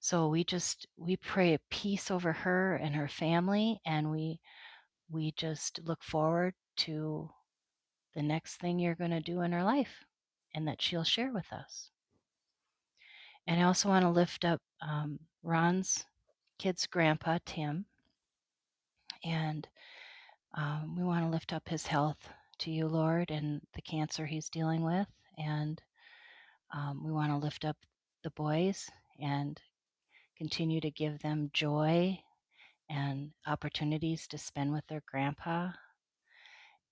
[0.00, 4.40] so we just we pray a peace over her and her family and we
[5.10, 7.30] we just look forward to
[8.16, 10.04] the next thing you're going to do in her life
[10.54, 11.90] and that she'll share with us.
[13.46, 16.04] And I also want to lift up um, Ron's
[16.58, 17.84] kid's grandpa, Tim.
[19.22, 19.68] And
[20.56, 22.28] um, we want to lift up his health
[22.60, 25.06] to you, Lord, and the cancer he's dealing with.
[25.36, 25.80] And
[26.74, 27.76] um, we want to lift up
[28.24, 28.88] the boys
[29.20, 29.60] and
[30.38, 32.18] continue to give them joy
[32.88, 35.68] and opportunities to spend with their grandpa.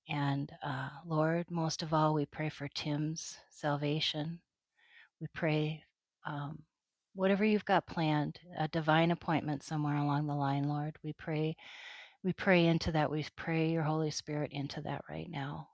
[0.08, 4.40] And uh, Lord, most of all, we pray for Tim's salvation.
[5.20, 5.82] We pray
[6.26, 6.62] um,
[7.14, 10.96] whatever you've got planned, a divine appointment somewhere along the line, Lord.
[11.02, 11.56] We pray,
[12.22, 13.10] we pray into that.
[13.10, 15.68] We pray your Holy Spirit into that right now,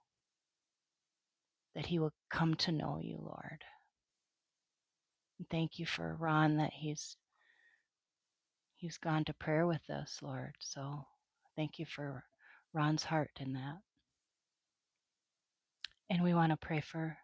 [1.75, 3.65] that he will come to know you, Lord.
[5.39, 7.17] And thank you for Ron that he's
[8.77, 10.55] he's gone to prayer with us, Lord.
[10.59, 11.05] So
[11.57, 12.25] thank you for
[12.73, 13.79] Ron's heart in that.
[16.11, 17.17] And we want to pray for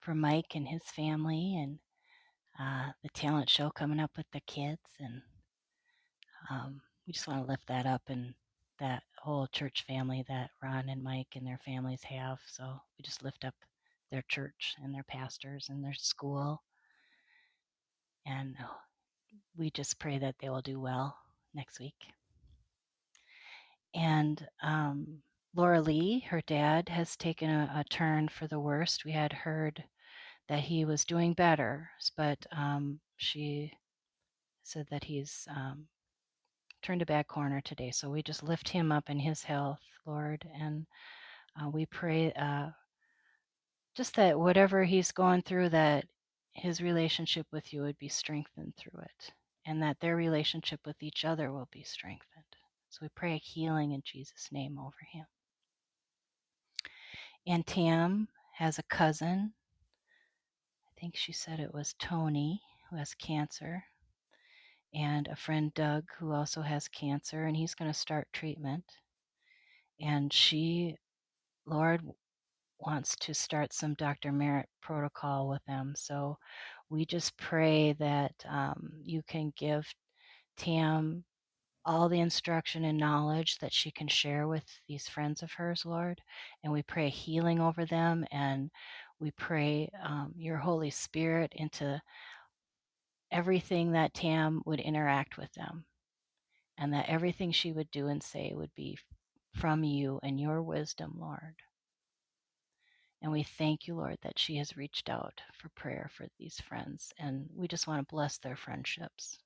[0.00, 1.78] for Mike and his family and
[2.60, 4.82] uh, the talent show coming up with the kids.
[5.00, 5.22] And
[6.50, 8.34] um, we just want to lift that up and
[8.80, 12.38] that whole church family that Ron and Mike and their families have.
[12.46, 12.64] So
[12.98, 13.54] we just lift up
[14.10, 16.60] their church and their pastors and their school.
[18.26, 18.66] And uh,
[19.56, 21.16] we just pray that they will do well
[21.54, 21.94] next week.
[23.94, 25.22] And um,
[25.56, 29.04] Laura Lee, her dad, has taken a, a, turn for the worst.
[29.04, 29.84] We had heard
[30.48, 33.72] that he was doing better, but um, she
[34.64, 35.86] said that he's um,
[36.82, 37.92] turned a bad corner today.
[37.92, 40.86] So we just lift him up in his health, Lord, and
[41.60, 42.70] uh, we pray uh,
[43.94, 46.04] just that whatever he's going through, that
[46.52, 49.32] his relationship with you would be strengthened through it,
[49.66, 52.44] and that their relationship with each other will be strengthened.
[52.90, 55.26] So we pray a healing in Jesus' name over him.
[57.46, 59.52] And Tam has a cousin.
[60.88, 63.84] I think she said it was Tony who has cancer
[64.94, 68.84] and a friend Doug who also has cancer and he's going to start treatment.
[70.00, 70.96] And she,
[71.66, 72.02] Lord,
[72.78, 74.32] wants to start some Dr.
[74.32, 75.94] Merritt protocol with them.
[75.96, 76.38] So
[76.88, 79.86] we just pray that um, you can give
[80.56, 81.24] Tam
[81.86, 86.20] all the instruction and knowledge that she can share with these friends of hers, Lord.
[86.62, 88.70] And we pray healing over them and
[89.20, 92.00] we pray um, your Holy Spirit into
[93.30, 95.84] everything that Tam would interact with them,
[96.78, 98.96] and that everything she would do and say would be
[99.54, 101.56] from you and your wisdom, Lord.
[103.22, 107.12] And we thank you, Lord, that she has reached out for prayer for these friends,
[107.18, 109.38] and we just want to bless their friendships.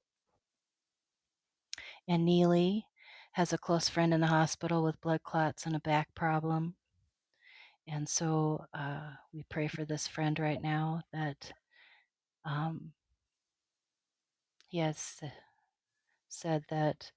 [2.09, 2.87] And Neely
[3.33, 6.75] has a close friend in the hospital with blood clots and a back problem.
[7.87, 11.53] And so uh, we pray for this friend right now that
[12.45, 12.93] um,
[14.69, 15.21] he has
[16.29, 17.11] said that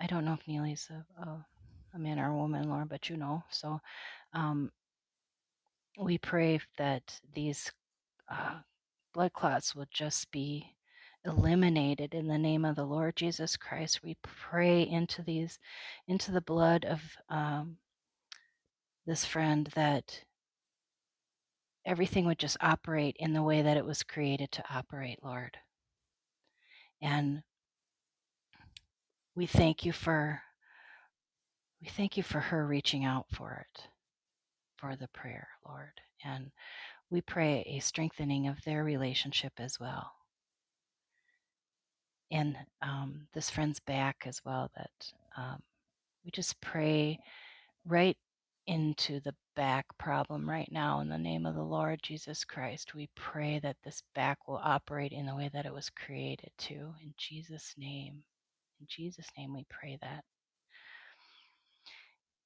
[0.00, 1.46] I don't know if Neely's a, a,
[1.94, 3.42] a man or a woman, Lauren, but you know.
[3.50, 3.80] So
[4.32, 4.70] um,
[5.98, 7.70] we pray that these
[8.30, 8.56] uh,
[9.12, 10.66] blood clots will just be
[11.24, 14.02] eliminated in the name of the Lord Jesus Christ.
[14.02, 15.58] We pray into these,
[16.06, 17.76] into the blood of um,
[19.06, 20.22] this friend that
[21.86, 25.56] everything would just operate in the way that it was created to operate, Lord.
[27.02, 27.42] And
[29.34, 30.40] we thank you for
[31.82, 33.82] we thank you for her reaching out for it,
[34.76, 36.00] for the prayer, Lord.
[36.24, 36.50] And
[37.10, 40.10] we pray a strengthening of their relationship as well.
[42.34, 44.90] And um, this friend's back as well, that
[45.36, 45.62] um,
[46.24, 47.20] we just pray
[47.86, 48.16] right
[48.66, 52.92] into the back problem right now in the name of the Lord Jesus Christ.
[52.92, 56.74] We pray that this back will operate in the way that it was created to.
[56.74, 58.24] In Jesus' name.
[58.80, 60.24] In Jesus' name we pray that.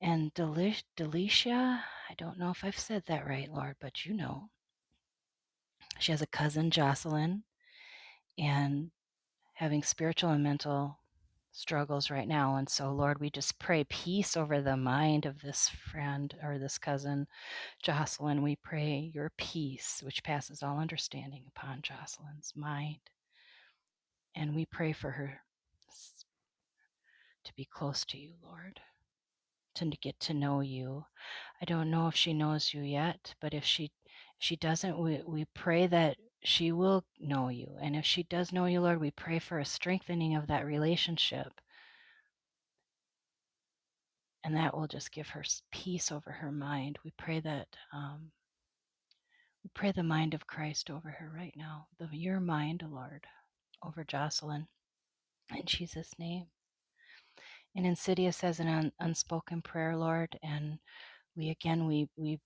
[0.03, 1.81] And Delicia,
[2.11, 4.51] I don't know if I've said that right, Lord, but you know.
[5.99, 7.43] She has a cousin, Jocelyn,
[8.39, 8.91] and
[9.59, 10.97] having spiritual and mental
[11.51, 12.55] struggles right now.
[12.57, 16.79] And so, Lord, we just pray peace over the mind of this friend or this
[16.79, 17.27] cousin,
[17.83, 18.41] Jocelyn.
[18.41, 23.01] We pray your peace, which passes all understanding, upon Jocelyn's mind.
[24.37, 25.41] And we pray for her
[27.43, 28.79] to be close to you, Lord,
[29.75, 31.05] to get to know you.
[31.61, 33.91] I don't know if she knows you yet, but if she
[34.39, 37.77] if she doesn't, we, we pray that she will know you.
[37.81, 41.49] And if she does know you, Lord, we pray for a strengthening of that relationship.
[44.45, 46.99] And that will just give her peace over her mind.
[47.05, 48.31] We pray that, um,
[49.65, 53.27] we pray the mind of Christ over her right now, the, your mind, Lord,
[53.85, 54.67] over Jocelyn.
[55.55, 56.47] In Jesus' name.
[57.77, 60.39] And Insidious as an un- unspoken prayer, Lord.
[60.43, 60.79] And
[61.37, 62.41] we again, we, we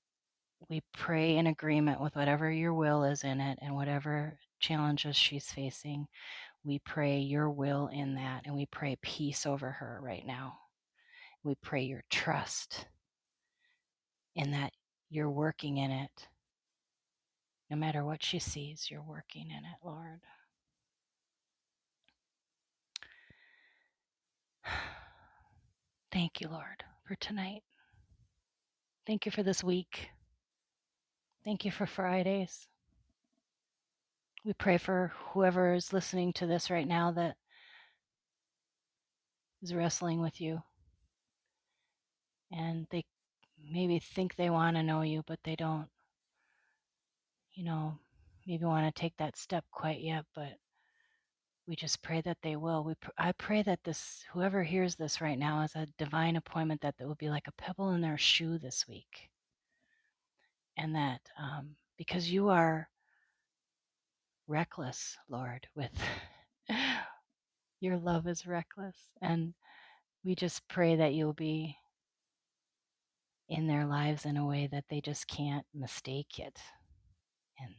[0.68, 5.50] we pray in agreement with whatever your will is in it and whatever challenges she's
[5.50, 6.06] facing.
[6.64, 10.54] We pray your will in that and we pray peace over her right now.
[11.44, 12.86] We pray your trust
[14.36, 14.72] in that
[15.10, 16.28] you're working in it.
[17.70, 20.20] No matter what she sees, you're working in it, Lord.
[26.12, 27.62] Thank you, Lord, for tonight.
[29.06, 30.11] Thank you for this week.
[31.44, 32.68] Thank you for Fridays.
[34.44, 37.36] We pray for whoever is listening to this right now that
[39.62, 40.62] is wrestling with you
[42.52, 43.04] and they
[43.70, 45.86] maybe think they want to know you, but they don't,
[47.54, 47.98] you know,
[48.46, 50.52] maybe want to take that step quite yet, but
[51.66, 52.84] we just pray that they will.
[52.84, 56.80] We pr- I pray that this whoever hears this right now is a divine appointment
[56.82, 59.30] that that will be like a pebble in their shoe this week,
[60.76, 62.88] and that um, because you are
[64.48, 65.90] reckless, Lord, with
[67.80, 69.54] your love is reckless, and
[70.24, 71.76] we just pray that you'll be
[73.48, 76.58] in their lives in a way that they just can't mistake it,
[77.60, 77.74] and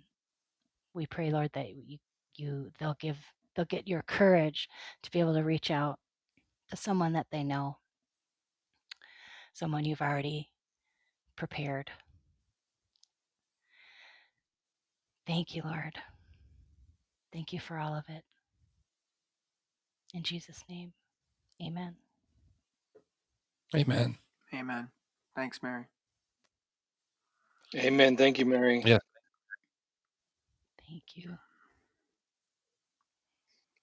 [0.93, 1.97] we pray, Lord, that you,
[2.35, 3.17] you they'll give
[3.55, 4.67] they'll get your courage
[5.03, 5.99] to be able to reach out
[6.69, 7.77] to someone that they know,
[9.53, 10.49] someone you've already
[11.35, 11.91] prepared.
[15.27, 15.97] Thank you, Lord.
[17.33, 18.23] Thank you for all of it.
[20.13, 20.93] In Jesus' name,
[21.65, 21.95] amen.
[23.75, 24.17] Amen.
[24.53, 24.89] Amen.
[25.35, 25.85] Thanks, Mary.
[27.75, 28.17] Amen.
[28.17, 28.83] Thank you, Mary.
[28.85, 28.99] Yeah.
[30.87, 31.37] Thank you.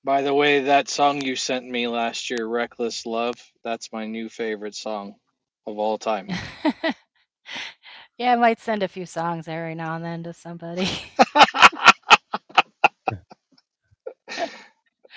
[0.05, 4.31] By the way, that song you sent me last year, Reckless Love, that's my new
[4.31, 5.17] favorite song
[5.67, 6.29] of all time.
[8.21, 10.87] yeah, I might send a few songs every now and then to somebody.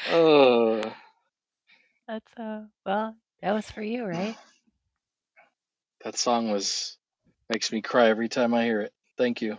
[0.10, 0.82] oh,
[2.08, 4.38] That's uh well, that was for you, right?
[6.06, 6.98] that song was
[7.52, 8.94] makes me cry every time I hear it.
[9.18, 9.58] Thank you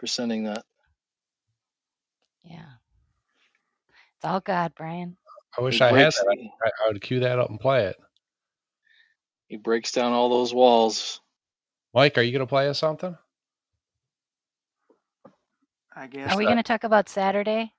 [0.00, 0.64] for sending that.
[2.42, 2.72] Yeah.
[4.16, 5.16] It's all God, Brian.
[5.56, 6.36] I wish He I had that.
[6.64, 7.96] I, I would cue that up and play it.
[9.46, 11.20] he breaks down all those walls.
[11.94, 13.16] Mike, are you going to play us something?
[15.94, 16.32] I guess.
[16.32, 17.72] Are we that- going to talk about Saturday?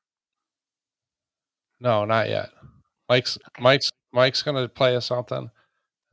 [1.79, 2.49] No, not yet.
[3.09, 3.63] Mike's Okay.
[3.63, 5.49] Mike's Mike's going to play us something.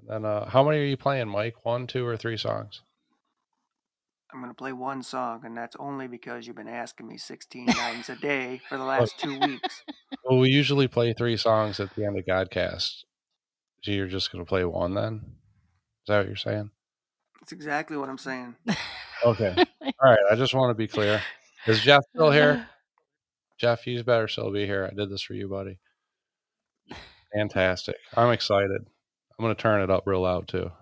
[0.00, 1.64] And then, uh, how many are you playing, Mike?
[1.64, 2.82] One, two, or three songs?
[4.32, 7.66] I'm going to play one song, and that's only because you've been asking me 16
[7.68, 9.82] times a day for the last two weeks.
[10.24, 13.04] Well, we usually play three songs at the end of Godcast.
[13.82, 15.22] So you're just going to play one then?
[15.24, 16.70] Is that what you're saying?
[17.48, 18.56] That's exactly what I'm saying.
[19.24, 19.54] Okay.
[19.80, 20.18] All right.
[20.30, 21.22] I just want to be clear.
[21.66, 22.68] Is Jeff still here?
[23.58, 24.86] Jeff, you better still be here.
[24.86, 25.78] I did this for you, buddy.
[27.34, 27.96] Fantastic.
[28.14, 28.82] I'm excited.
[28.82, 30.70] I'm going to turn it up real loud too.
[30.70, 30.76] Oh,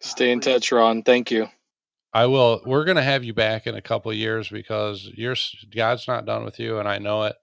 [0.00, 1.04] Stay in touch, Ron.
[1.04, 1.48] Thank you.
[2.12, 2.60] I will.
[2.66, 5.36] We're going to have you back in a couple of years because you're
[5.74, 7.36] God's not done with you, and I know it.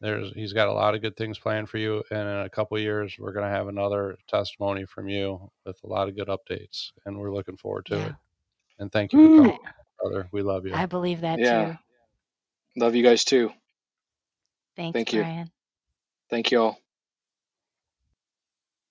[0.00, 2.76] There's He's got a lot of good things planned for you, and in a couple
[2.76, 6.28] of years, we're going to have another testimony from you with a lot of good
[6.28, 8.06] updates, and we're looking forward to Yeah.
[8.06, 8.14] it.
[8.78, 9.38] And thank you for mm.
[9.38, 9.58] I, coming,
[10.00, 10.28] brother.
[10.32, 10.74] We love you.
[10.74, 11.66] I believe that Yeah.
[11.66, 11.78] too.
[12.76, 13.52] Love you guys too.
[14.76, 15.20] Thanks, Thank you.
[15.22, 15.50] Brian.
[16.30, 16.78] Thank you all.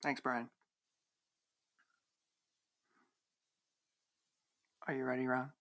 [0.04, 0.50] Thanks, Brian.
[4.88, 5.52] Are you ready, Ron?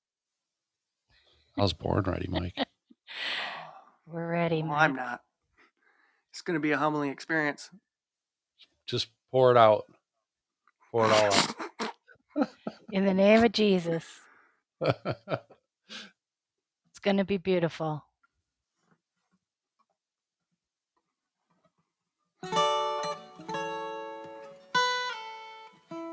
[1.56, 2.54] I was born ready, Mike.
[4.06, 5.20] We're ready, Well, I'm not.
[6.38, 7.68] It's going to be a humbling experience.
[8.86, 9.86] Just pour it out.
[10.92, 12.48] Pour it all out.
[12.92, 14.04] In the name of Jesus,
[14.80, 14.94] it's
[17.02, 18.04] going to be beautiful.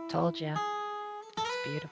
[0.09, 0.55] Told you.
[1.37, 1.91] It's beautiful.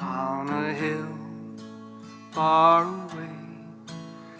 [0.00, 1.06] On a hill
[2.32, 3.47] far away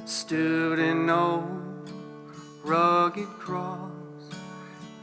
[0.09, 1.91] stood an old
[2.65, 3.91] rugged cross,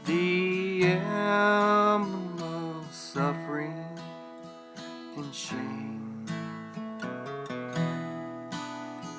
[0.04, 3.84] the emblem of suffering
[5.16, 6.26] and shame.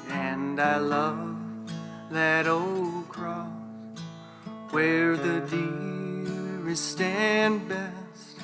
[0.09, 1.37] And I love
[2.11, 3.47] that old cross
[4.71, 8.41] where the dearest stand best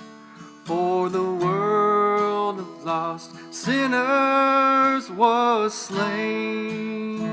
[0.63, 7.32] for the world of lost sinners was slain.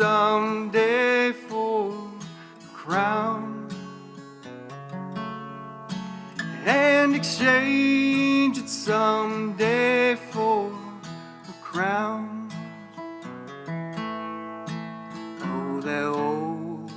[0.00, 3.68] someday for a crown.
[6.64, 12.48] And exchange it someday for a crown.
[15.42, 16.90] Oh, that old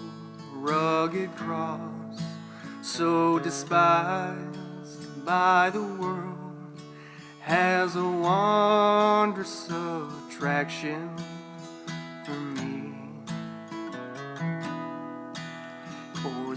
[0.54, 2.22] rugged cross,
[2.82, 6.80] so despised by the world,
[7.42, 11.10] has a wondrous attraction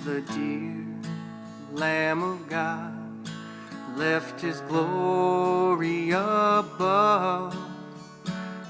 [0.07, 0.87] the dear
[1.73, 3.29] Lamb of God
[3.97, 7.57] left his glory above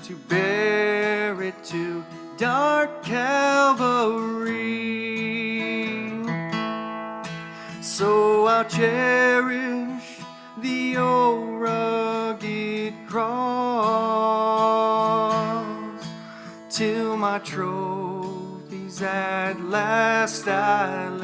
[0.04, 2.02] to bear it to
[2.38, 4.56] dark Calvary.
[7.82, 10.20] So I'll cherish
[10.62, 13.76] the old rugged cross
[16.70, 21.15] till my trophies at last I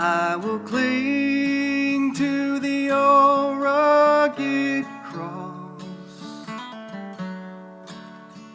[0.00, 5.82] I will cling to the old rugged cross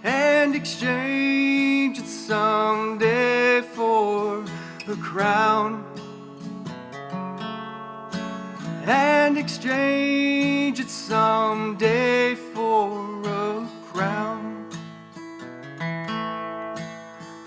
[0.06, 4.46] and exchange it someday for
[4.88, 5.84] a crown.
[8.86, 14.70] And exchange it someday for a crown.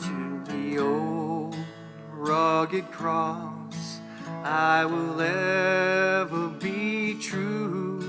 [0.02, 1.56] To the old
[2.12, 3.45] rugged cross,
[4.48, 8.00] I will ever be true.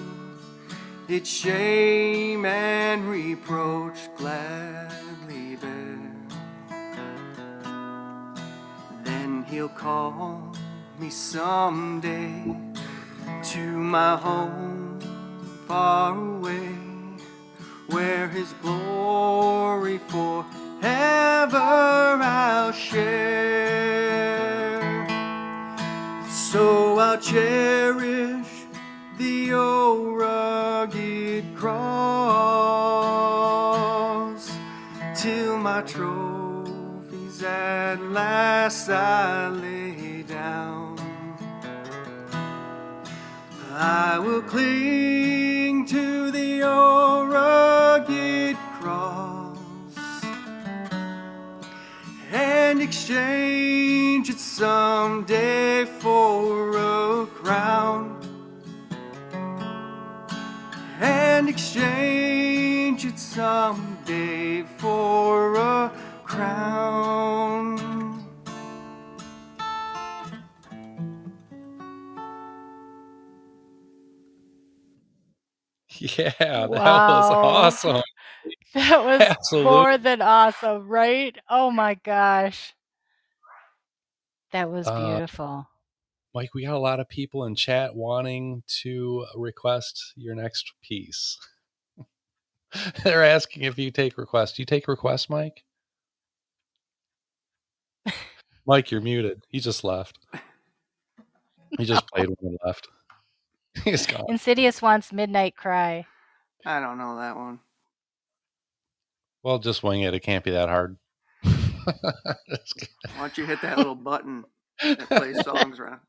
[1.08, 5.98] Its shame and reproach gladly bear.
[9.04, 10.54] Then he'll call
[11.00, 12.56] me someday
[13.46, 15.00] to my home
[15.68, 16.70] far away,
[17.88, 20.44] where his glory forever
[21.52, 24.57] I'll share.
[26.58, 28.50] So I'll cherish
[29.20, 31.78] the old rugged cross
[35.16, 40.98] till my trophies at last I lay down.
[43.72, 47.97] I will cling to the old rugged
[52.70, 58.20] and exchange it someday for a crown.
[61.00, 65.92] And exchange it someday for a
[66.26, 67.78] crown.
[76.00, 78.04] Yeah, that was awesome.
[78.74, 79.72] That was Absolutely.
[79.72, 81.36] more than awesome, right?
[81.50, 82.74] Oh my gosh.
[84.52, 85.68] That was Uh, beautiful.
[86.36, 91.40] Mike, we got a lot of people in chat wanting to request your next piece.
[93.04, 94.54] They're asking if you take requests.
[94.54, 95.64] Do you take requests, Mike?
[98.66, 99.46] Mike, you're muted.
[99.50, 100.20] He just left.
[101.78, 102.88] He just played one and left.
[103.84, 104.26] He's gone.
[104.28, 106.06] Insidious wants Midnight Cry.
[106.66, 107.60] I don't know that one.
[109.48, 110.14] Well, just wing it.
[110.14, 110.98] It can't be that hard.
[111.42, 111.94] Why
[113.18, 114.44] don't you hit that little button
[114.84, 116.02] that plays songs around?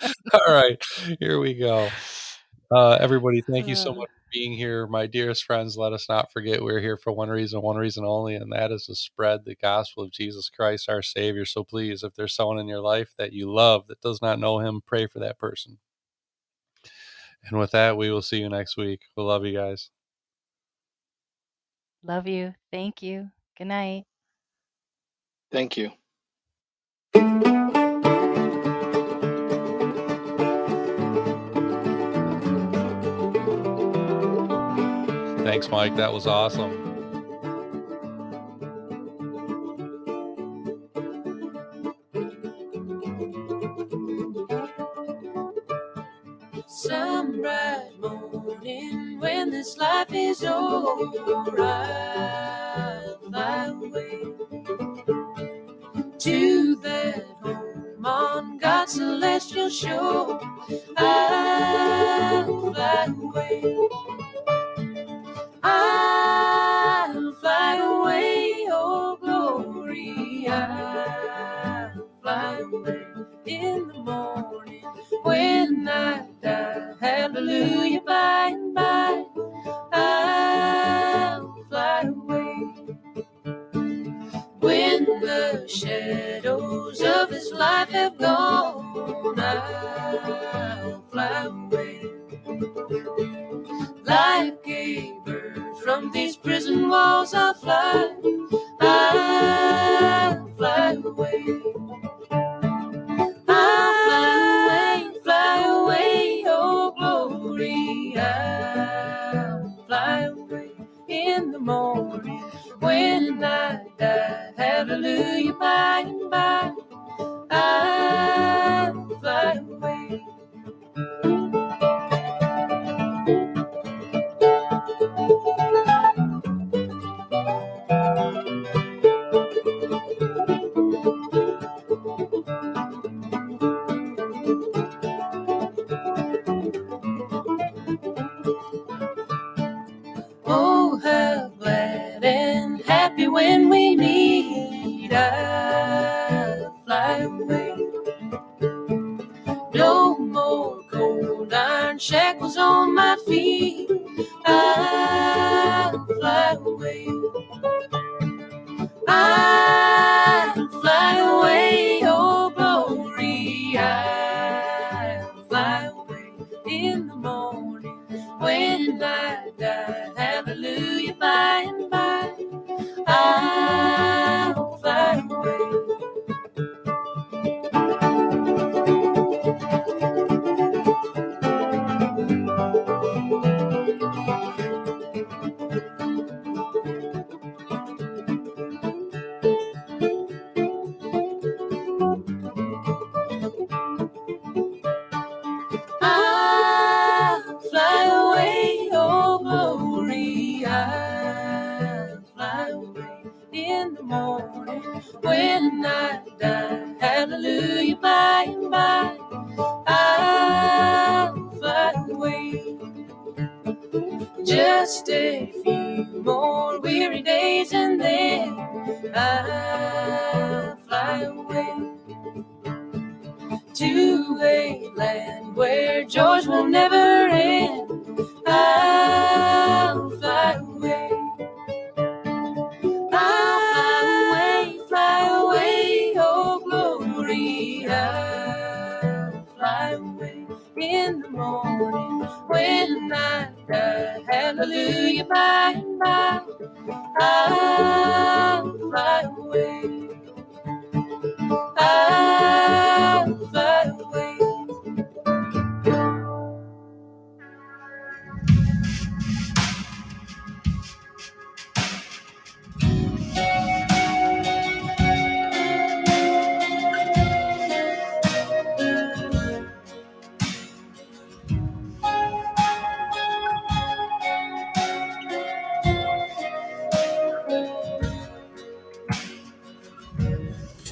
[0.32, 0.80] All right,
[1.18, 1.88] here we go.
[2.70, 3.94] Uh, everybody, thank you so Uh.
[3.94, 4.86] much for being here.
[4.86, 8.36] My dearest friends, let us not forget we're here for one reason, one reason only,
[8.36, 11.44] and that is to spread the gospel of Jesus Christ, our Savior.
[11.44, 14.60] So please, if there's someone in your life that you love that does not know
[14.60, 15.78] Him, pray for that person.
[17.50, 19.00] And with that, we will see you next week.
[19.16, 19.90] We love you guys.
[22.06, 22.54] Love you.
[22.70, 23.30] Thank you.
[23.56, 24.04] Good night.
[25.50, 25.90] Thank you.
[35.44, 35.96] Thanks, Mike.
[35.96, 36.83] That was awesome.
[49.64, 54.18] This life is over, I'll fly away
[56.18, 60.38] to that home on God's celestial shore.
[60.98, 63.88] I'll fly away.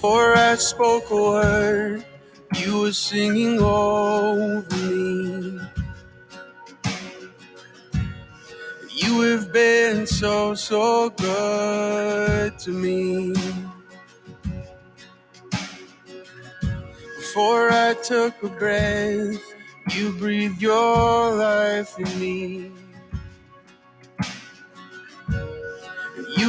[0.02, 2.04] Before I spoke a word,
[2.58, 5.60] you were singing over me.
[8.90, 13.32] You have been so, so good to me.
[17.18, 19.40] Before I took a breath,
[19.92, 22.71] you breathed your life in me.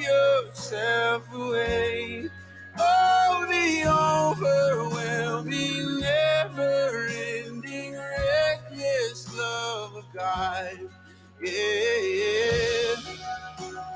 [0.00, 2.28] yourself away.
[2.78, 3.84] Oh, the
[4.36, 10.78] overwhelming, never ending, reckless love of God.
[11.42, 12.96] Yeah.
[13.58, 13.95] When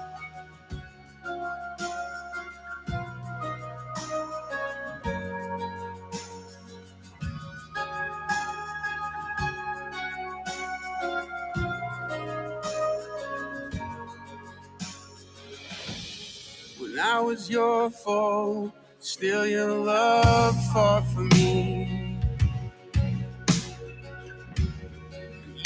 [17.00, 22.18] I was your foe, still your love fought for me.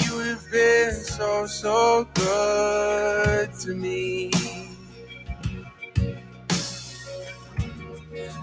[0.02, 4.30] You have been so, so good to me.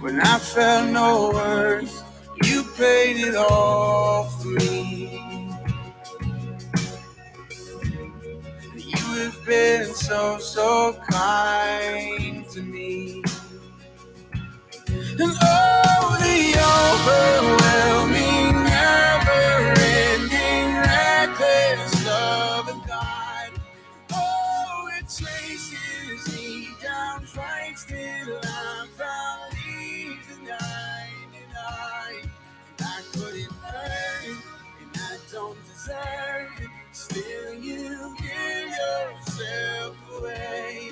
[0.02, 2.04] When I felt no worth,
[2.44, 5.21] you paid it all for me.
[9.14, 13.22] you have been so, so kind to me.
[14.88, 18.21] And oh, the overwhelming.
[37.14, 40.92] Feel you give yourself away.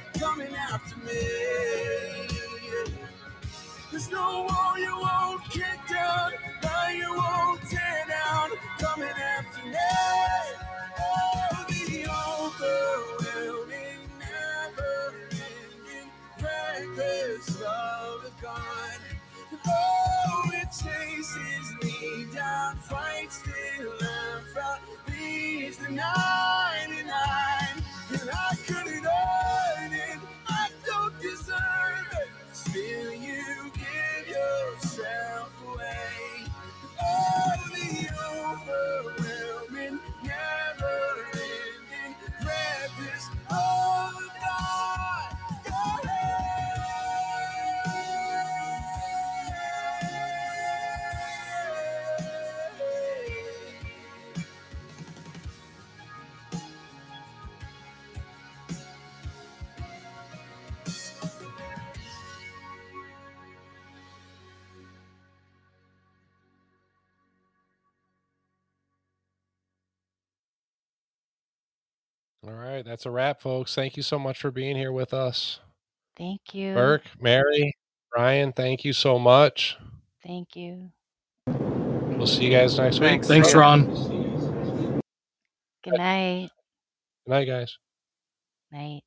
[0.21, 1.19] coming after me.
[3.89, 6.31] There's no wall you won't kick down,
[6.63, 9.79] lie you won't tear down, coming after me.
[10.99, 18.99] Oh, the overwhelming, never-ending, reckless love of God.
[19.65, 26.60] Oh, it chases me down, fights till I'm found, leaves the 99,
[72.61, 73.75] right, that's a wrap, folks.
[73.75, 75.59] Thank you so much for being here with us.
[76.17, 76.73] Thank you.
[76.73, 77.75] Burke, Mary,
[78.15, 79.77] Ryan, thank you so much.
[80.23, 80.91] Thank you.
[81.47, 83.09] We'll see you guys next week.
[83.09, 83.27] Thanks.
[83.27, 83.85] Thanks, Ron.
[85.83, 86.49] Good night.
[87.25, 87.77] Good night, guys.
[88.71, 89.01] Night.